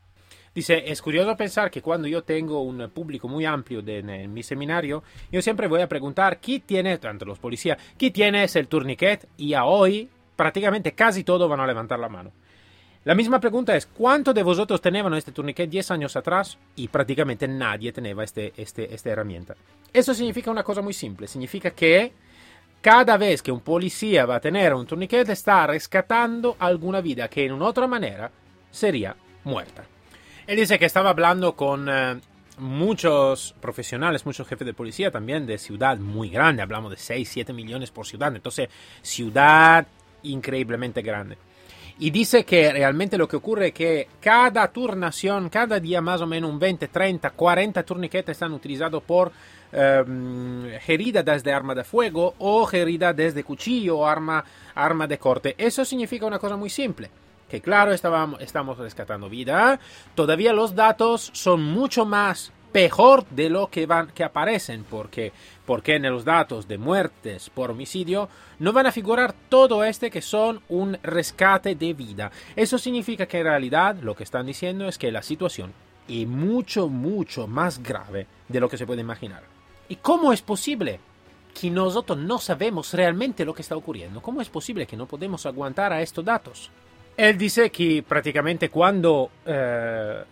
Dice, 0.56 0.90
es 0.90 1.02
curioso 1.02 1.36
pensar 1.36 1.70
que 1.70 1.82
cuando 1.82 2.08
yo 2.08 2.24
tengo 2.24 2.62
un 2.62 2.90
público 2.92 3.28
muy 3.28 3.44
amplio 3.44 3.84
en 3.86 4.34
mi 4.34 4.44
seminario, 4.44 5.04
yo 5.30 5.42
siempre 5.42 5.68
voy 5.68 5.82
a 5.82 5.90
preguntar, 5.90 6.40
¿quién 6.40 6.62
tiene, 6.62 6.98
tanto 6.98 7.26
los 7.26 7.38
policías, 7.38 7.78
quién 7.98 8.14
tiene 8.14 8.46
el 8.46 8.68
tourniquet? 8.70 9.28
Y 9.36 9.56
a 9.56 9.66
hoy 9.66 10.08
prácticamente 10.38 10.94
casi 10.94 11.26
todos 11.26 11.50
van 11.50 11.60
a 11.60 11.68
levantar 11.68 12.00
la 12.00 12.08
mano. 12.08 12.32
La 13.06 13.16
misma 13.16 13.40
pregunta 13.40 13.76
es, 13.76 13.86
¿cuántos 13.86 14.34
de 14.34 14.44
vosotros 14.44 14.80
tenían 14.80 15.14
este 15.14 15.34
tourniquet 15.34 15.70
10 15.70 15.92
años 15.92 16.16
atrás? 16.16 16.58
Y 16.78 16.88
prácticamente 16.88 17.48
nadie 17.50 17.92
tenía 17.92 18.16
este, 18.24 18.54
este, 18.56 18.94
esta 18.94 19.10
herramienta. 19.10 19.56
Eso 19.92 20.14
significa 20.14 20.50
una 20.50 20.64
cosa 20.64 20.82
muy 20.82 20.94
simple, 20.94 21.28
significa 21.28 21.72
que 21.72 22.14
cada 22.82 23.18
vez 23.18 23.42
que 23.42 23.52
un 23.52 23.60
policía 23.60 24.26
va 24.26 24.36
a 24.36 24.40
tener 24.40 24.74
un 24.74 24.86
tourniquet 24.86 25.28
está 25.30 25.68
rescatando 25.68 26.56
alguna 26.60 27.02
vida 27.02 27.28
que 27.28 27.46
en 27.46 27.52
una 27.52 27.66
otra 27.66 27.88
manera 27.88 28.32
sería 28.72 29.16
muerta. 29.44 29.84
Él 30.48 30.56
dice 30.56 30.80
que 30.80 30.86
estaba 30.86 31.10
hablando 31.10 31.58
con 31.58 31.88
eh, 31.90 32.20
muchos 32.58 33.54
profesionales, 33.60 34.26
muchos 34.26 34.48
jefes 34.48 34.66
de 34.66 34.74
policía 34.74 35.12
también 35.12 35.46
de 35.46 35.58
ciudad 35.58 35.98
muy 35.98 36.30
grande, 36.30 36.62
hablamos 36.62 36.92
de 36.92 36.98
6, 36.98 37.30
7 37.30 37.52
millones 37.52 37.92
por 37.92 38.06
ciudad, 38.06 38.34
entonces 38.34 38.70
ciudad 39.02 39.88
increíblemente 40.24 41.02
grande. 41.02 41.38
Y 42.00 42.10
dice 42.10 42.44
que 42.44 42.72
realmente 42.72 43.18
lo 43.18 43.28
que 43.28 43.36
ocurre 43.36 43.68
es 43.68 43.74
que 43.74 44.08
cada 44.20 44.68
turnación, 44.70 45.50
cada 45.50 45.80
día 45.80 46.02
más 46.02 46.22
o 46.22 46.28
menos 46.28 46.50
un 46.50 46.60
20, 46.60 46.88
30, 46.88 47.30
40 47.30 47.84
turniquetes 47.84 48.36
están 48.36 48.54
utilizados 48.54 49.04
por 49.04 49.32
eh, 49.72 50.80
heridas 50.88 51.24
desde 51.24 51.54
arma 51.54 51.76
de 51.76 51.84
fuego 51.84 52.36
o 52.40 52.68
heridas 52.72 53.16
desde 53.16 53.44
cuchillo 53.44 54.00
o 54.00 54.08
arma, 54.08 54.44
arma 54.76 55.08
de 55.08 55.18
corte. 55.18 55.56
Eso 55.58 55.86
significa 55.86 56.26
una 56.26 56.40
cosa 56.40 56.58
muy 56.58 56.70
simple 56.70 57.10
que 57.54 57.62
claro, 57.62 57.92
estábamos, 57.94 58.42
estamos 58.42 58.80
rescatando 58.80 59.30
vida, 59.30 59.80
todavía 60.16 60.54
los 60.54 60.74
datos 60.74 61.30
son 61.34 61.62
mucho 61.64 62.04
más 62.04 62.52
peor 62.74 63.26
de 63.30 63.50
lo 63.50 63.70
que, 63.70 63.86
van, 63.86 64.08
que 64.08 64.24
aparecen, 64.24 64.84
porque, 64.84 65.32
porque 65.66 65.96
en 65.96 66.04
los 66.04 66.26
datos 66.26 66.68
de 66.68 66.78
muertes 66.78 67.50
por 67.50 67.72
homicidio 67.72 68.28
no 68.60 68.74
van 68.74 68.88
a 68.88 68.92
figurar 68.92 69.34
todo 69.48 69.84
este 69.86 70.12
que 70.12 70.22
son 70.22 70.62
un 70.68 70.98
rescate 71.04 71.76
de 71.76 71.94
vida. 71.94 72.32
Eso 72.56 72.78
significa 72.78 73.28
que 73.28 73.40
en 73.40 73.46
realidad 73.46 73.96
lo 74.02 74.16
que 74.16 74.24
están 74.24 74.48
diciendo 74.48 74.88
es 74.88 74.98
que 74.98 75.12
la 75.12 75.22
situación 75.22 75.72
es 76.08 76.28
mucho, 76.28 76.90
mucho 76.90 77.48
más 77.48 77.82
grave 77.82 78.28
de 78.50 78.60
lo 78.60 78.68
que 78.68 78.78
se 78.78 78.86
puede 78.86 79.02
imaginar. 79.02 79.44
¿Y 79.88 79.98
cómo 79.98 80.34
es 80.34 80.42
posible 80.42 81.00
que 81.54 81.70
nosotros 81.70 82.18
no 82.18 82.40
sabemos 82.40 82.94
realmente 82.94 83.46
lo 83.46 83.54
que 83.54 83.62
está 83.62 83.78
ocurriendo? 83.78 84.22
¿Cómo 84.22 84.42
es 84.42 84.50
posible 84.50 84.88
que 84.88 84.98
no 84.98 85.06
podemos 85.06 85.46
aguantar 85.46 85.94
a 85.94 86.02
estos 86.02 86.26
datos? 86.26 86.72
Él 87.16 87.38
que 87.72 88.04
prácticamente 88.08 88.70
cuando 88.70 89.30
eh, 89.46 90.24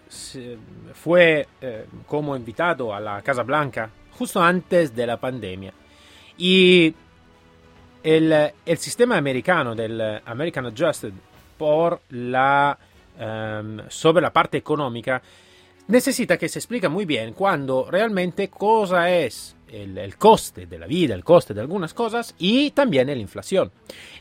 fue 0.94 1.48
eh, 1.62 1.86
como 2.08 2.36
invitado 2.36 2.94
a 2.94 3.00
la 3.00 3.22
Casa 3.22 3.44
Blanca, 3.44 3.90
justo 4.12 4.42
antes 4.42 4.96
de 4.96 5.06
la 5.06 5.18
pandemia, 5.18 5.74
y 6.38 6.94
el, 8.04 8.52
sistema 8.78 9.18
americano 9.18 9.76
del 9.76 10.22
American 10.26 10.66
Adjusted 10.66 11.14
por 11.58 12.02
la, 12.10 12.78
em, 13.20 13.80
sobre 13.88 14.24
la 14.24 14.34
parte 14.34 14.58
económica 14.58 15.22
necesita 15.88 16.38
que 16.38 16.50
se 16.50 16.58
explique 16.58 16.90
muy 16.90 17.06
bien 17.06 17.34
cuando 17.34 17.88
realmente 17.92 18.50
cosa 18.50 19.12
es 19.12 19.56
el, 19.72 20.18
coste 20.18 20.66
de 20.66 20.78
la 20.80 20.88
vida, 20.88 21.16
el 21.16 21.24
coste 21.24 21.54
de 21.54 21.62
algunas 21.62 21.94
cosas 21.94 22.36
y 22.38 22.72
también 22.72 23.08
la 23.08 23.16
inflación. 23.16 23.72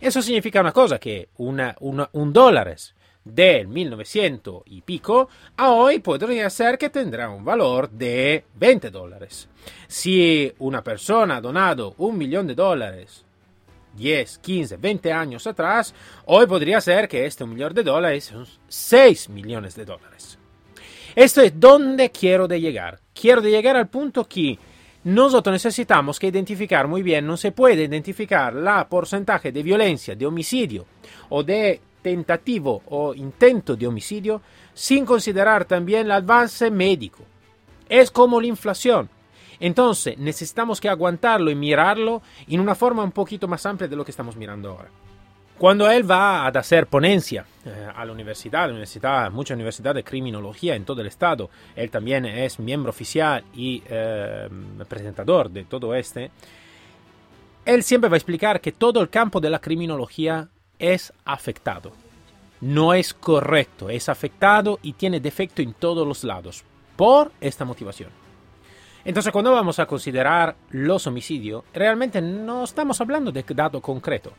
Eso 0.01 0.23
significa 0.23 0.61
una 0.61 0.73
cosa, 0.73 0.99
que 0.99 1.29
una, 1.39 1.77
un 1.81 2.33
dólar 2.33 2.77
del 3.25 3.69
1900 3.69 4.63
y 4.67 4.81
pico 4.81 5.29
a 5.57 5.73
hoy 5.73 6.01
podría 6.01 6.49
ser 6.51 6.79
que 6.79 6.91
tendrá 6.91 7.29
un 7.29 7.45
valor 7.45 7.91
de 7.91 8.45
20 8.55 8.91
dólares. 8.91 9.49
Si 9.87 10.53
una 10.59 10.83
persona 10.83 11.37
ha 11.37 11.41
donado 11.41 11.95
un 11.99 12.17
millón 12.17 12.47
de 12.47 12.55
dólares 12.55 13.25
10, 13.97 14.39
15, 14.39 14.77
20 14.77 15.13
años 15.13 15.47
atrás, 15.47 15.95
hoy 16.27 16.47
podría 16.47 16.81
ser 16.81 17.09
que 17.09 17.27
este 17.27 17.45
millón 17.45 17.75
de 17.75 17.83
dólares 17.83 18.25
son 18.25 18.47
6 18.69 19.29
millones 19.31 19.75
de 19.75 19.85
dólares. 19.85 20.39
Esto 21.15 21.43
es 21.43 21.59
donde 21.59 22.11
quiero 22.11 22.47
llegar. 22.47 23.01
Quiero 23.13 23.43
llegar 23.43 23.77
al 23.77 23.89
punto 23.89 24.25
que 24.27 24.59
nosotros 25.05 25.53
necesitamos 25.53 26.19
que 26.19 26.27
identificar 26.27 26.87
muy 26.87 27.03
bien, 27.03 27.27
no 27.27 27.37
se 27.37 27.53
puede 27.53 27.85
identificar 27.85 28.55
la 28.55 28.87
porcentaje 28.89 29.51
de 29.51 29.63
violencia, 29.63 30.15
de 30.15 30.27
homicidio 30.27 30.87
o 31.31 31.43
de 31.43 31.81
tentativo 32.03 32.83
o 32.87 33.15
intento 33.15 33.77
de 33.77 33.87
homicidio 33.87 34.43
sin 34.75 35.07
considerar 35.07 35.65
también 35.65 36.03
el 36.03 36.13
avance 36.13 36.71
médico. 36.71 37.25
Es 37.89 38.11
como 38.11 38.41
la 38.41 38.47
inflación. 38.47 39.09
Entonces 39.59 40.17
necesitamos 40.19 40.81
que 40.81 40.89
aguantarlo 40.89 41.51
y 41.51 41.55
mirarlo 41.55 42.23
en 42.47 42.61
una 42.61 42.75
forma 42.75 43.03
un 43.03 43.13
poquito 43.13 43.49
más 43.49 43.65
amplia 43.67 43.89
de 43.89 43.97
lo 43.97 44.05
que 44.05 44.11
estamos 44.11 44.37
mirando 44.37 44.71
ahora. 44.71 44.91
Cuando 45.61 45.91
él 45.91 46.11
va 46.11 46.47
a 46.47 46.49
hacer 46.49 46.87
ponencia 46.87 47.45
eh, 47.67 47.89
a 47.95 48.07
la 48.07 48.13
universidad, 48.13 48.71
universidad, 48.71 49.31
mucha 49.31 49.53
universidad 49.53 49.95
de 49.95 50.03
criminología 50.03 50.75
en 50.75 50.87
todo 50.87 51.03
el 51.03 51.07
estado, 51.07 51.51
él 51.77 51.91
también 51.91 52.25
es 52.25 52.59
miembro 52.59 52.89
oficial 52.89 53.45
y 53.53 53.83
eh, 53.87 54.49
presentador 54.89 55.51
de 55.51 55.65
todo 55.65 55.95
este, 55.95 56.31
él 57.67 57.83
siempre 57.83 58.09
va 58.09 58.15
a 58.15 58.17
explicar 58.17 58.63
que 58.63 58.73
todo 58.73 59.03
el 59.03 59.11
campo 59.11 59.39
de 59.39 59.51
la 59.51 59.59
criminología 59.59 60.49
es 60.79 61.13
afectado. 61.27 61.93
no 62.63 62.95
es 62.95 63.13
correcto, 63.13 63.91
es 63.91 64.09
afectado 64.09 64.79
y 64.81 64.95
tiene 64.95 65.21
defecto 65.21 65.61
en 65.61 65.75
todos 65.75 66.09
los 66.09 66.25
lados, 66.25 66.65
por 66.97 67.33
esta 67.39 67.67
motivación. 67.67 68.09
Entonces, 69.05 69.31
cuando 69.31 69.53
vamos 69.53 69.79
a 69.79 69.85
considerar 69.85 70.57
los 70.71 71.07
homicidios, 71.07 71.65
realmente 71.75 72.23
no 72.23 72.65
estamos 72.65 72.99
hablando 73.03 73.31
de 73.31 73.45
datos 73.47 73.83
concretos. 73.83 74.33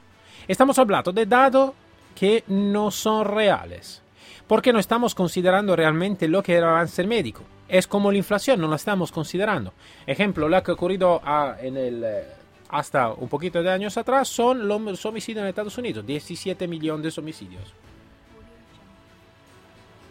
Estamos 0.51 0.77
hablando 0.79 1.13
de 1.13 1.25
datos 1.25 1.71
que 2.13 2.43
no 2.47 2.91
son 2.91 3.25
reales. 3.25 4.01
Porque 4.47 4.73
no 4.73 4.79
estamos 4.79 5.15
considerando 5.15 5.77
realmente 5.77 6.27
lo 6.27 6.43
que 6.43 6.55
era 6.55 6.67
el 6.67 6.73
avance 6.73 7.07
médico. 7.07 7.43
Es 7.69 7.87
como 7.87 8.11
la 8.11 8.17
inflación, 8.17 8.59
no 8.59 8.67
la 8.67 8.75
estamos 8.75 9.13
considerando. 9.13 9.71
Ejemplo, 10.05 10.49
lo 10.49 10.61
que 10.61 10.71
ha 10.71 10.73
ocurrido 10.73 11.21
ah, 11.23 11.55
en 11.57 11.77
el, 11.77 12.03
eh, 12.03 12.25
hasta 12.67 13.13
un 13.13 13.29
poquito 13.29 13.63
de 13.63 13.71
años 13.71 13.95
atrás 13.95 14.27
son 14.27 14.67
los 14.67 15.05
homicidios 15.05 15.43
en 15.43 15.47
Estados 15.47 15.77
Unidos. 15.77 16.05
17 16.05 16.67
millones 16.67 17.15
de 17.15 17.21
homicidios. 17.21 17.73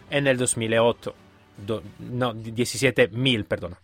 En 0.09 0.25
el 0.25 0.39
2008. 0.39 1.13
no, 1.99 2.33
17 2.33 3.09
mil, 3.09 3.45
perdón. 3.45 3.75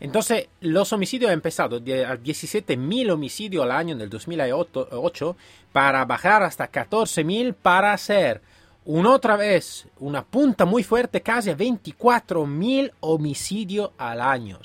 Entonces, 0.00 0.48
los 0.60 0.92
homicidios 0.92 1.30
han 1.30 1.34
empezado 1.34 1.80
de 1.80 2.06
17.000 2.06 3.10
homicidios 3.10 3.64
al 3.64 3.70
año 3.70 3.96
del 3.96 4.10
2008 4.10 5.36
para 5.72 6.04
bajar 6.04 6.42
hasta 6.42 6.70
14.000 6.70 7.54
para 7.54 7.92
hacer 7.92 8.40
una 8.84 9.12
otra 9.12 9.36
vez 9.36 9.86
una 9.98 10.24
punta 10.24 10.64
muy 10.64 10.82
fuerte 10.82 11.22
casi 11.22 11.50
a 11.50 11.56
24.000 11.56 12.92
homicidios 13.00 13.90
al 13.96 14.20
año 14.20 14.58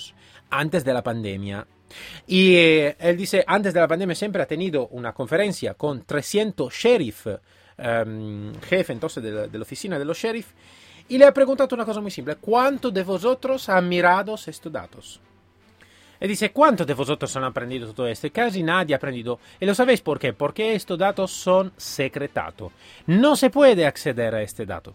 antes 0.49 0.83
de 0.83 0.93
la 0.93 1.03
pandemia. 1.03 1.65
Y 2.27 2.55
eh, 2.55 2.95
él 2.99 3.17
dice, 3.17 3.43
antes 3.47 3.73
de 3.73 3.79
la 3.79 3.87
pandemia 3.87 4.15
siempre 4.15 4.41
ha 4.41 4.45
tenido 4.45 4.87
una 4.89 5.13
conferencia 5.13 5.73
con 5.73 6.03
300 6.03 6.71
sheriff, 6.71 7.27
um, 7.77 8.53
jefe 8.61 8.93
entonces 8.93 9.23
de 9.23 9.31
la, 9.31 9.47
de 9.47 9.57
la 9.57 9.63
oficina 9.63 9.97
de 9.97 10.05
los 10.05 10.17
sheriff, 10.17 10.51
y 11.09 11.17
le 11.17 11.25
ha 11.25 11.33
preguntado 11.33 11.75
una 11.75 11.85
cosa 11.85 12.01
muy 12.01 12.11
simple, 12.11 12.35
¿cuántos 12.35 12.93
de 12.93 13.03
vosotros 13.03 13.67
han 13.67 13.89
mirado 13.89 14.35
estos 14.35 14.71
datos? 14.71 15.19
Y 16.21 16.27
dice, 16.27 16.51
¿cuántos 16.51 16.85
de 16.85 16.93
vosotros 16.93 17.35
han 17.35 17.45
aprendido 17.45 17.93
todo 17.93 18.07
esto? 18.07 18.27
Casi 18.31 18.61
nadie 18.61 18.93
ha 18.93 18.97
aprendido. 18.97 19.39
¿Y 19.59 19.65
lo 19.65 19.73
sabéis 19.73 20.01
por 20.01 20.19
qué? 20.19 20.33
Porque 20.33 20.75
estos 20.75 20.99
datos 20.99 21.31
son 21.31 21.71
secretados. 21.77 22.71
No 23.07 23.35
se 23.35 23.49
puede 23.49 23.85
acceder 23.85 24.35
a 24.35 24.41
este 24.41 24.65
dato. 24.65 24.93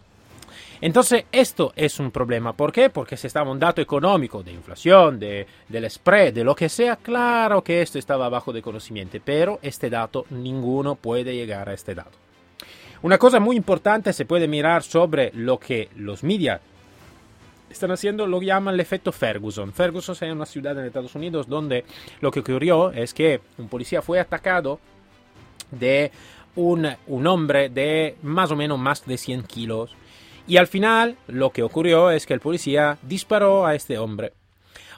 Entonces, 0.81 1.25
esto 1.31 1.73
es 1.75 1.99
un 1.99 2.11
problema. 2.11 2.53
¿Por 2.53 2.71
qué? 2.71 2.89
Porque 2.89 3.17
si 3.17 3.27
estaba 3.27 3.49
un 3.49 3.59
dato 3.59 3.81
económico 3.81 4.43
de 4.43 4.51
inflación, 4.51 5.19
de, 5.19 5.47
del 5.67 5.89
spread, 5.89 6.33
de 6.33 6.43
lo 6.43 6.55
que 6.55 6.69
sea, 6.69 6.97
claro 6.97 7.63
que 7.63 7.81
esto 7.81 7.97
estaba 7.97 8.29
bajo 8.29 8.53
de 8.53 8.61
conocimiento, 8.61 9.17
pero 9.23 9.59
este 9.61 9.89
dato, 9.89 10.25
ninguno 10.29 10.95
puede 10.95 11.35
llegar 11.35 11.67
a 11.69 11.73
este 11.73 11.95
dato. 11.95 12.24
Una 13.01 13.17
cosa 13.17 13.39
muy 13.39 13.55
importante 13.55 14.13
se 14.13 14.25
puede 14.25 14.47
mirar 14.47 14.83
sobre 14.83 15.31
lo 15.33 15.59
que 15.59 15.89
los 15.95 16.23
media 16.23 16.61
están 17.69 17.91
haciendo 17.91 18.25
lo 18.25 18.41
llaman 18.41 18.73
el 18.73 18.79
efecto 18.79 19.11
Ferguson. 19.11 19.73
Ferguson 19.73 20.15
es 20.15 20.31
una 20.31 20.45
ciudad 20.45 20.77
en 20.79 20.85
Estados 20.85 21.13
Unidos 21.15 21.47
donde 21.47 21.85
lo 22.21 22.31
que 22.31 22.39
ocurrió 22.39 22.91
es 22.91 23.13
que 23.13 23.41
un 23.57 23.67
policía 23.67 24.01
fue 24.01 24.19
atacado 24.19 24.79
de 25.71 26.11
un, 26.55 26.87
un 27.07 27.27
hombre 27.27 27.69
de 27.69 28.15
más 28.23 28.51
o 28.51 28.55
menos 28.55 28.79
más 28.79 29.05
de 29.05 29.17
100 29.17 29.43
kilos. 29.43 29.93
Y 30.47 30.57
al 30.57 30.67
final 30.67 31.17
lo 31.27 31.51
que 31.51 31.63
ocurrió 31.63 32.11
es 32.11 32.25
que 32.25 32.33
el 32.33 32.39
policía 32.39 32.97
disparó 33.01 33.65
a 33.65 33.75
este 33.75 33.97
hombre. 33.97 34.33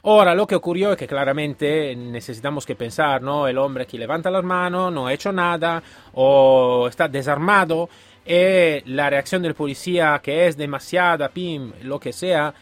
Ahora, 0.02 0.34
lo 0.34 0.46
que 0.46 0.54
ocurrió 0.54 0.92
es 0.92 0.98
que 0.98 1.06
claramente 1.06 1.94
necesitamos 1.96 2.64
que 2.64 2.76
pensar, 2.76 3.20
¿no? 3.22 3.48
El 3.48 3.58
hombre 3.58 3.86
que 3.86 3.98
levanta 3.98 4.30
las 4.30 4.44
manos, 4.44 4.92
no 4.92 5.06
ha 5.06 5.12
hecho 5.12 5.32
nada, 5.32 5.82
o 6.14 6.86
está 6.88 7.08
desarmado, 7.08 7.88
y 8.24 8.80
la 8.90 9.10
reacción 9.10 9.42
del 9.42 9.54
policía, 9.54 10.20
que 10.22 10.46
es 10.46 10.56
demasiada, 10.56 11.28
pim, 11.28 11.72
lo 11.82 11.98
que 11.98 12.12
sea, 12.12 12.54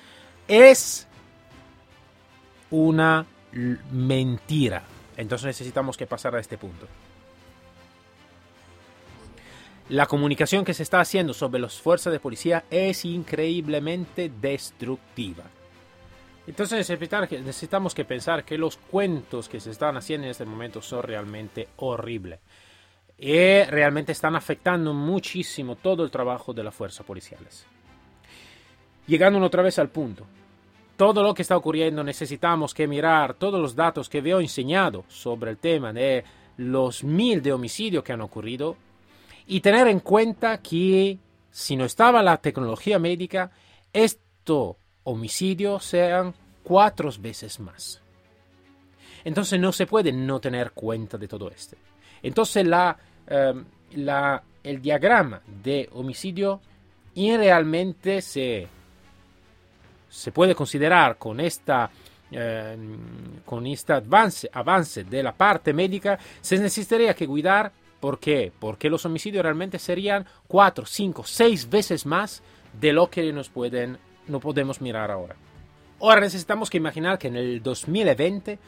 es 0.48 1.06
una 2.70 3.26
mentira. 3.90 4.82
Entonces 5.16 5.46
necesitamos 5.46 5.96
que 5.96 6.06
pasar 6.06 6.34
a 6.36 6.40
este 6.40 6.58
punto. 6.58 6.86
La 9.88 10.06
comunicación 10.06 10.64
que 10.64 10.74
se 10.74 10.82
está 10.82 11.00
haciendo 11.00 11.32
sobre 11.32 11.60
las 11.60 11.80
fuerzas 11.80 12.12
de 12.12 12.20
policía 12.20 12.64
es 12.70 13.04
increíblemente 13.04 14.30
destructiva. 14.40 15.44
Entonces 16.46 16.88
necesitamos 17.30 17.94
que 17.94 18.04
pensar 18.04 18.44
que 18.44 18.56
los 18.56 18.76
cuentos 18.76 19.48
que 19.48 19.58
se 19.58 19.70
están 19.70 19.96
haciendo 19.96 20.26
en 20.26 20.30
este 20.30 20.44
momento 20.44 20.80
son 20.80 21.02
realmente 21.02 21.68
horribles. 21.76 22.38
Y 23.18 23.64
realmente 23.64 24.12
están 24.12 24.36
afectando 24.36 24.92
muchísimo 24.92 25.76
todo 25.76 26.04
el 26.04 26.10
trabajo 26.10 26.52
de 26.52 26.62
las 26.62 26.74
fuerzas 26.74 27.04
policiales. 27.04 27.66
Llegando 29.06 29.40
otra 29.40 29.62
vez 29.62 29.78
al 29.78 29.88
punto. 29.88 30.26
Todo 30.96 31.22
lo 31.22 31.34
que 31.34 31.42
está 31.42 31.56
ocurriendo 31.56 32.04
necesitamos 32.04 32.72
que 32.72 32.86
mirar 32.86 33.34
todos 33.34 33.60
los 33.60 33.74
datos 33.74 34.08
que 34.08 34.20
veo 34.20 34.40
enseñado 34.40 35.04
sobre 35.08 35.50
el 35.50 35.58
tema 35.58 35.92
de 35.92 36.24
los 36.56 37.04
mil 37.04 37.42
de 37.42 37.52
homicidios 37.52 38.02
que 38.02 38.12
han 38.12 38.22
ocurrido 38.22 38.76
y 39.46 39.60
tener 39.60 39.88
en 39.88 40.00
cuenta 40.00 40.62
que 40.62 41.18
si 41.50 41.76
no 41.76 41.84
estaba 41.84 42.22
la 42.22 42.38
tecnología 42.38 42.98
médica, 42.98 43.50
estos 43.92 44.76
homicidios 45.06 45.84
sean 45.84 46.34
cuatro 46.62 47.10
veces 47.18 47.60
más. 47.60 48.02
Entonces 49.24 49.58
no 49.58 49.72
se 49.72 49.86
puede 49.86 50.12
no 50.12 50.40
tener 50.40 50.72
cuenta 50.72 51.16
de 51.16 51.28
todo 51.28 51.50
esto. 51.50 51.76
Entonces 52.22 52.66
la, 52.66 52.96
em, 53.26 53.64
la, 53.94 54.42
el 54.62 54.82
diagrama 54.82 55.40
de 55.62 55.88
homicidio 55.92 56.60
realmente 57.14 58.20
se, 58.20 58.66
se 60.08 60.32
puede 60.32 60.54
considerar 60.54 61.16
con 61.18 61.40
esta 61.40 61.90
em, 62.30 63.40
con 63.44 63.66
este 63.66 63.92
avance, 63.92 64.50
avance 64.52 65.04
de 65.04 65.22
la 65.22 65.32
parte 65.32 65.72
médica, 65.72 66.18
se 66.40 66.58
necesitaría 66.58 67.14
que 67.14 67.26
cuidar. 67.28 67.72
¿Por 68.00 68.18
qué? 68.18 68.52
Porque 68.58 68.90
los 68.90 69.06
homicidios 69.06 69.42
realmente 69.42 69.78
serían 69.78 70.26
4, 70.48 70.84
5, 70.84 71.24
6 71.24 71.70
veces 71.70 72.04
más 72.04 72.42
de 72.78 72.92
lo 72.92 73.08
que 73.08 73.32
nos 73.32 73.48
pueden, 73.48 73.98
no 74.28 74.40
podemos 74.40 74.80
mirar 74.80 75.10
ahora. 75.10 75.36
Ahora 76.00 76.20
necesitamos 76.20 76.68
que 76.68 76.76
imaginar 76.76 77.18
que 77.18 77.28
en 77.28 77.36
el 77.36 77.62
2020 77.62 78.58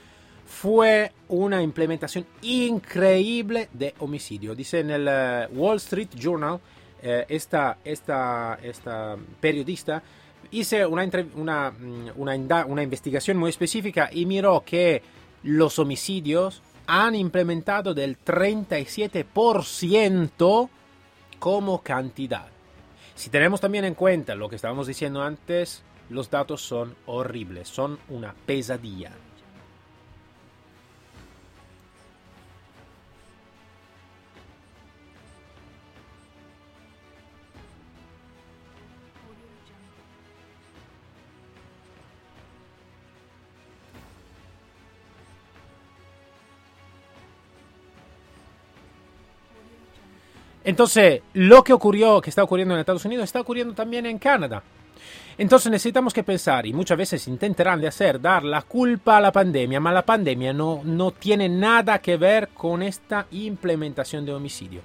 fue 0.47 1.13
una 1.29 1.63
implementación 1.63 2.25
increíble 2.41 3.69
de 3.73 3.95
homicidio. 3.99 4.55
Dice 4.55 4.81
en 4.81 4.91
el 4.91 5.07
eh, 5.09 5.47
Wall 5.53 5.77
Street 5.77 6.09
Journal, 6.17 6.59
eh, 7.03 7.27
esta, 7.29 7.77
esta, 7.85 8.59
esta, 8.63 9.17
periodista 9.41 10.03
hizo 10.51 10.89
una, 10.89 11.07
una, 11.37 11.71
mm, 11.71 12.13
una, 12.17 12.65
una 12.65 12.83
investigación 12.83 13.37
muy 13.37 13.51
específica 13.51 14.09
y 14.11 14.25
miró 14.25 14.65
que 14.65 15.03
los 15.43 15.79
homicidios 15.79 16.63
han 16.87 17.15
implementado 17.15 17.93
del 17.93 18.17
37% 18.19 20.71
como 21.39 21.83
cantidad. 21.83 22.49
Si 23.19 23.31
tenemos 23.31 23.61
también 23.61 23.85
en 23.85 23.95
cuenta 23.95 24.37
lo 24.37 24.49
que 24.49 24.55
estábamos 24.55 24.87
diciendo 24.87 25.23
antes, 25.23 25.83
los 26.09 26.31
datos 26.31 26.63
son 26.63 26.95
horribles, 27.05 27.67
son 27.67 27.99
una 28.09 28.33
pesadilla. 28.47 29.11
Entonces, 50.69 51.23
lo 51.33 51.65
que 51.65 51.73
ocurrió, 51.73 52.21
que 52.21 52.29
está 52.29 52.43
ocurriendo 52.43 52.75
en 52.75 52.81
Estados 52.81 53.07
Unidos, 53.07 53.25
está 53.25 53.41
ocurriendo 53.41 53.73
también 53.73 54.05
en 54.05 54.19
Canadá. 54.19 54.63
Entonces 55.39 55.73
necesitamos 55.73 56.13
que 56.13 56.23
pensar, 56.23 56.67
y 56.67 56.75
muchas 56.75 56.99
veces 56.99 57.27
intentarán 57.27 57.81
de 57.81 57.89
hacer, 57.89 58.21
dar 58.21 58.45
la 58.45 58.61
culpa 58.61 59.17
a 59.17 59.21
la 59.23 59.33
pandemia, 59.33 59.81
pero 59.81 59.95
la 59.95 60.05
pandemia 60.05 60.53
no, 60.53 60.83
no 60.85 61.13
tiene 61.13 61.49
nada 61.49 62.01
que 62.01 62.19
ver 62.19 62.49
con 62.49 62.83
esta 62.83 63.25
implementación 63.31 64.27
de 64.27 64.35
homicidio. 64.35 64.83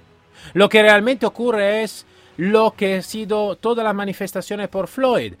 Lo 0.54 0.70
que 0.70 0.80
realmente 0.80 1.26
ocurre 1.26 1.82
es 1.82 2.06
lo 2.38 2.70
que 2.70 2.94
ha 2.94 3.02
sido 3.02 3.56
todas 3.56 3.84
las 3.84 3.94
manifestaciones 3.94 4.70
por 4.70 4.88
Floyd, 4.88 5.34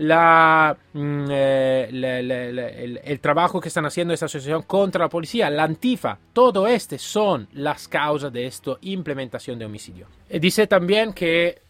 la, 0.00 0.74
mm, 0.94 1.26
eh, 1.30 3.00
el, 3.04 3.20
trabajo 3.20 3.60
que 3.60 3.68
están 3.68 3.84
haciendo 3.84 4.14
esta 4.14 4.26
asociación 4.26 4.62
contra 4.62 5.04
la 5.04 5.10
policía, 5.10 5.50
la 5.50 5.64
Antifa, 5.64 6.18
todo 6.32 6.66
este 6.66 6.98
son 6.98 7.48
las 7.52 7.86
causas 7.86 8.32
de 8.32 8.46
esta 8.46 8.78
implementación 8.80 9.58
de 9.58 9.66
homicidio. 9.66 10.06
Eh, 10.30 10.40
dice 10.40 10.66
también 10.66 11.12
que 11.12 11.60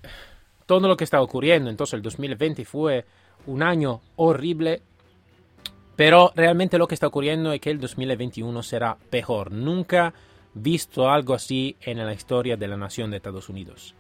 todo 0.64 0.87
lo 0.87 0.97
que 0.97 1.03
está 1.03 1.21
ocurriendo, 1.21 1.71
entonces 1.71 1.95
el 1.95 2.03
2020 2.03 2.64
fue 2.64 3.05
un 3.47 3.64
año 3.64 4.01
horrible, 4.14 4.81
pero 5.97 6.33
realmente 6.37 6.79
lo 6.79 6.87
que 6.87 6.95
está 6.95 7.09
ocurriendo 7.09 7.53
es 7.53 7.61
que 7.61 7.71
el 7.71 7.81
2021 7.81 8.62
será 8.62 8.97
peor. 9.11 9.51
Nunca 9.51 10.14
visto 10.55 11.11
algo 11.11 11.35
así 11.35 11.77
en 11.81 11.99
la 11.99 12.12
historia 12.12 12.57
de 12.57 12.69
la 12.69 12.77
nación 12.77 13.11
de 13.11 13.16
Estados 13.16 13.49
Unidos. 13.49 13.97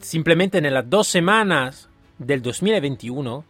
simplemente 0.00 0.58
en 0.58 0.72
las 0.72 0.88
dos 0.88 1.08
semanas 1.08 1.88
del 2.18 2.42
2021, 2.42 3.44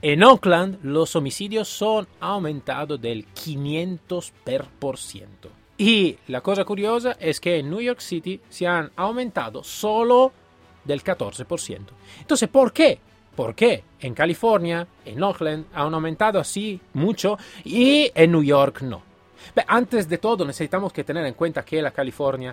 En 0.00 0.22
Oakland 0.22 0.78
los 0.84 1.16
homicidios 1.16 1.66
son 1.66 2.06
aumentados 2.20 3.00
del 3.00 3.26
500%. 3.34 5.24
Y 5.78 6.18
la 6.28 6.40
cosa 6.40 6.64
curiosa 6.64 7.16
es 7.18 7.40
que 7.40 7.58
en 7.58 7.70
New 7.70 7.80
York 7.80 7.98
City 7.98 8.40
se 8.48 8.68
han 8.68 8.92
aumentado 8.94 9.64
solo 9.64 10.32
del 10.84 11.02
14%. 11.02 11.80
Entonces, 12.20 12.48
¿por 12.48 12.72
qué? 12.72 13.00
¿Por 13.38 13.54
qué 13.54 13.84
en 14.00 14.14
California, 14.14 14.84
en 15.04 15.22
Oakland, 15.22 15.66
han 15.72 15.94
aumentado 15.94 16.40
así 16.40 16.80
mucho 16.94 17.38
y 17.62 18.10
en 18.12 18.32
New 18.32 18.42
York 18.42 18.82
no? 18.82 19.00
antes 19.68 20.08
de 20.08 20.18
todo, 20.18 20.44
necesitamos 20.44 20.92
que 20.92 21.04
tener 21.04 21.24
en 21.24 21.34
cuenta 21.34 21.64
que 21.64 21.80
la 21.80 21.92
California 21.92 22.52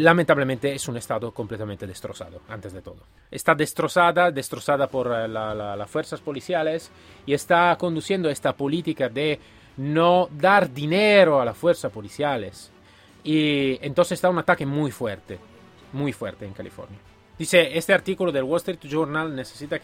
lamentablemente 0.00 0.74
es 0.74 0.88
un 0.88 0.96
estado 0.96 1.32
completamente 1.34 1.86
destrozado, 1.86 2.40
antes 2.48 2.72
de 2.72 2.80
todo. 2.80 3.00
Está 3.30 3.54
destrozada, 3.54 4.30
destrozada 4.30 4.86
por 4.86 5.12
eh, 5.14 5.28
las 5.28 5.90
fuerzas 5.90 6.22
policiales 6.22 6.90
y 7.26 7.34
está 7.34 7.76
conduciendo 7.78 8.30
esta 8.30 8.56
política 8.56 9.10
de 9.10 9.38
no 9.76 10.30
dar 10.32 10.72
dinero 10.72 11.42
a 11.42 11.44
las 11.44 11.58
fuerzas 11.58 11.92
policiales. 11.92 12.70
Y 13.22 13.78
entonces 13.84 14.12
está 14.12 14.30
un 14.30 14.38
ataque 14.38 14.64
muy 14.64 14.90
fuerte, 14.90 15.38
muy 15.92 16.14
fuerte 16.14 16.46
en 16.46 16.54
California. 16.54 16.98
Dice, 17.38 17.78
este 17.78 17.92
artículo 17.92 18.32
del 18.32 18.42
Wall 18.42 18.56
Street 18.56 18.80
Journal 18.82 19.34
necesita, 19.36 19.78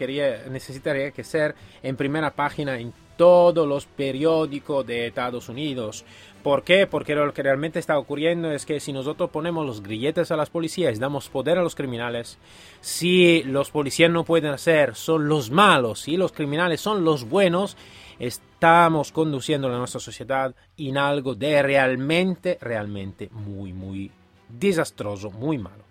necesitaría 0.51 1.13
que 1.13 1.23
ser 1.23 1.55
en 1.85 1.97
primera 1.97 2.33
página 2.33 2.81
en 2.81 2.93
todos 3.17 3.69
los 3.69 3.87
periódicos 3.87 4.85
de 4.85 5.07
Estados 5.07 5.49
Unidos. 5.49 6.05
¿Por 6.43 6.65
qué? 6.65 6.89
Porque 6.89 7.15
lo 7.15 7.33
que 7.33 7.45
realmente 7.45 7.79
está 7.79 7.97
ocurriendo 7.97 8.51
es 8.51 8.67
que 8.67 8.81
si 8.81 8.93
nosotros 8.93 9.31
ponemos 9.31 9.65
los 9.65 9.85
grilletes 9.85 10.33
a 10.33 10.37
las 10.37 10.51
policías 10.51 10.99
damos 10.99 11.29
poder 11.29 11.59
a 11.59 11.63
los 11.63 11.77
criminales, 11.77 12.39
si 12.81 13.45
los 13.45 13.71
policías 13.71 14.11
no 14.11 14.25
pueden 14.25 14.53
hacer, 14.53 14.97
son 14.97 15.29
los 15.29 15.53
malos 15.53 16.09
y 16.09 16.17
los 16.17 16.33
criminales 16.33 16.81
son 16.81 17.05
los 17.05 17.29
buenos, 17.29 17.77
estamos 18.19 19.13
conduciendo 19.13 19.69
a 19.69 19.79
nuestra 19.79 20.01
sociedad 20.01 20.55
en 20.77 20.99
algo 20.99 21.37
de 21.37 21.63
realmente, 21.63 22.59
realmente 22.61 23.29
muy, 23.31 23.73
muy 23.73 24.11
desastroso, 24.49 25.31
muy 25.31 25.57
malo. 25.57 25.84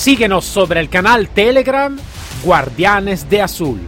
Síguenos 0.00 0.46
sobre 0.46 0.80
el 0.80 0.88
canal 0.88 1.28
Telegram 1.28 1.94
Guardianes 2.42 3.28
de 3.28 3.42
Azul. 3.42 3.86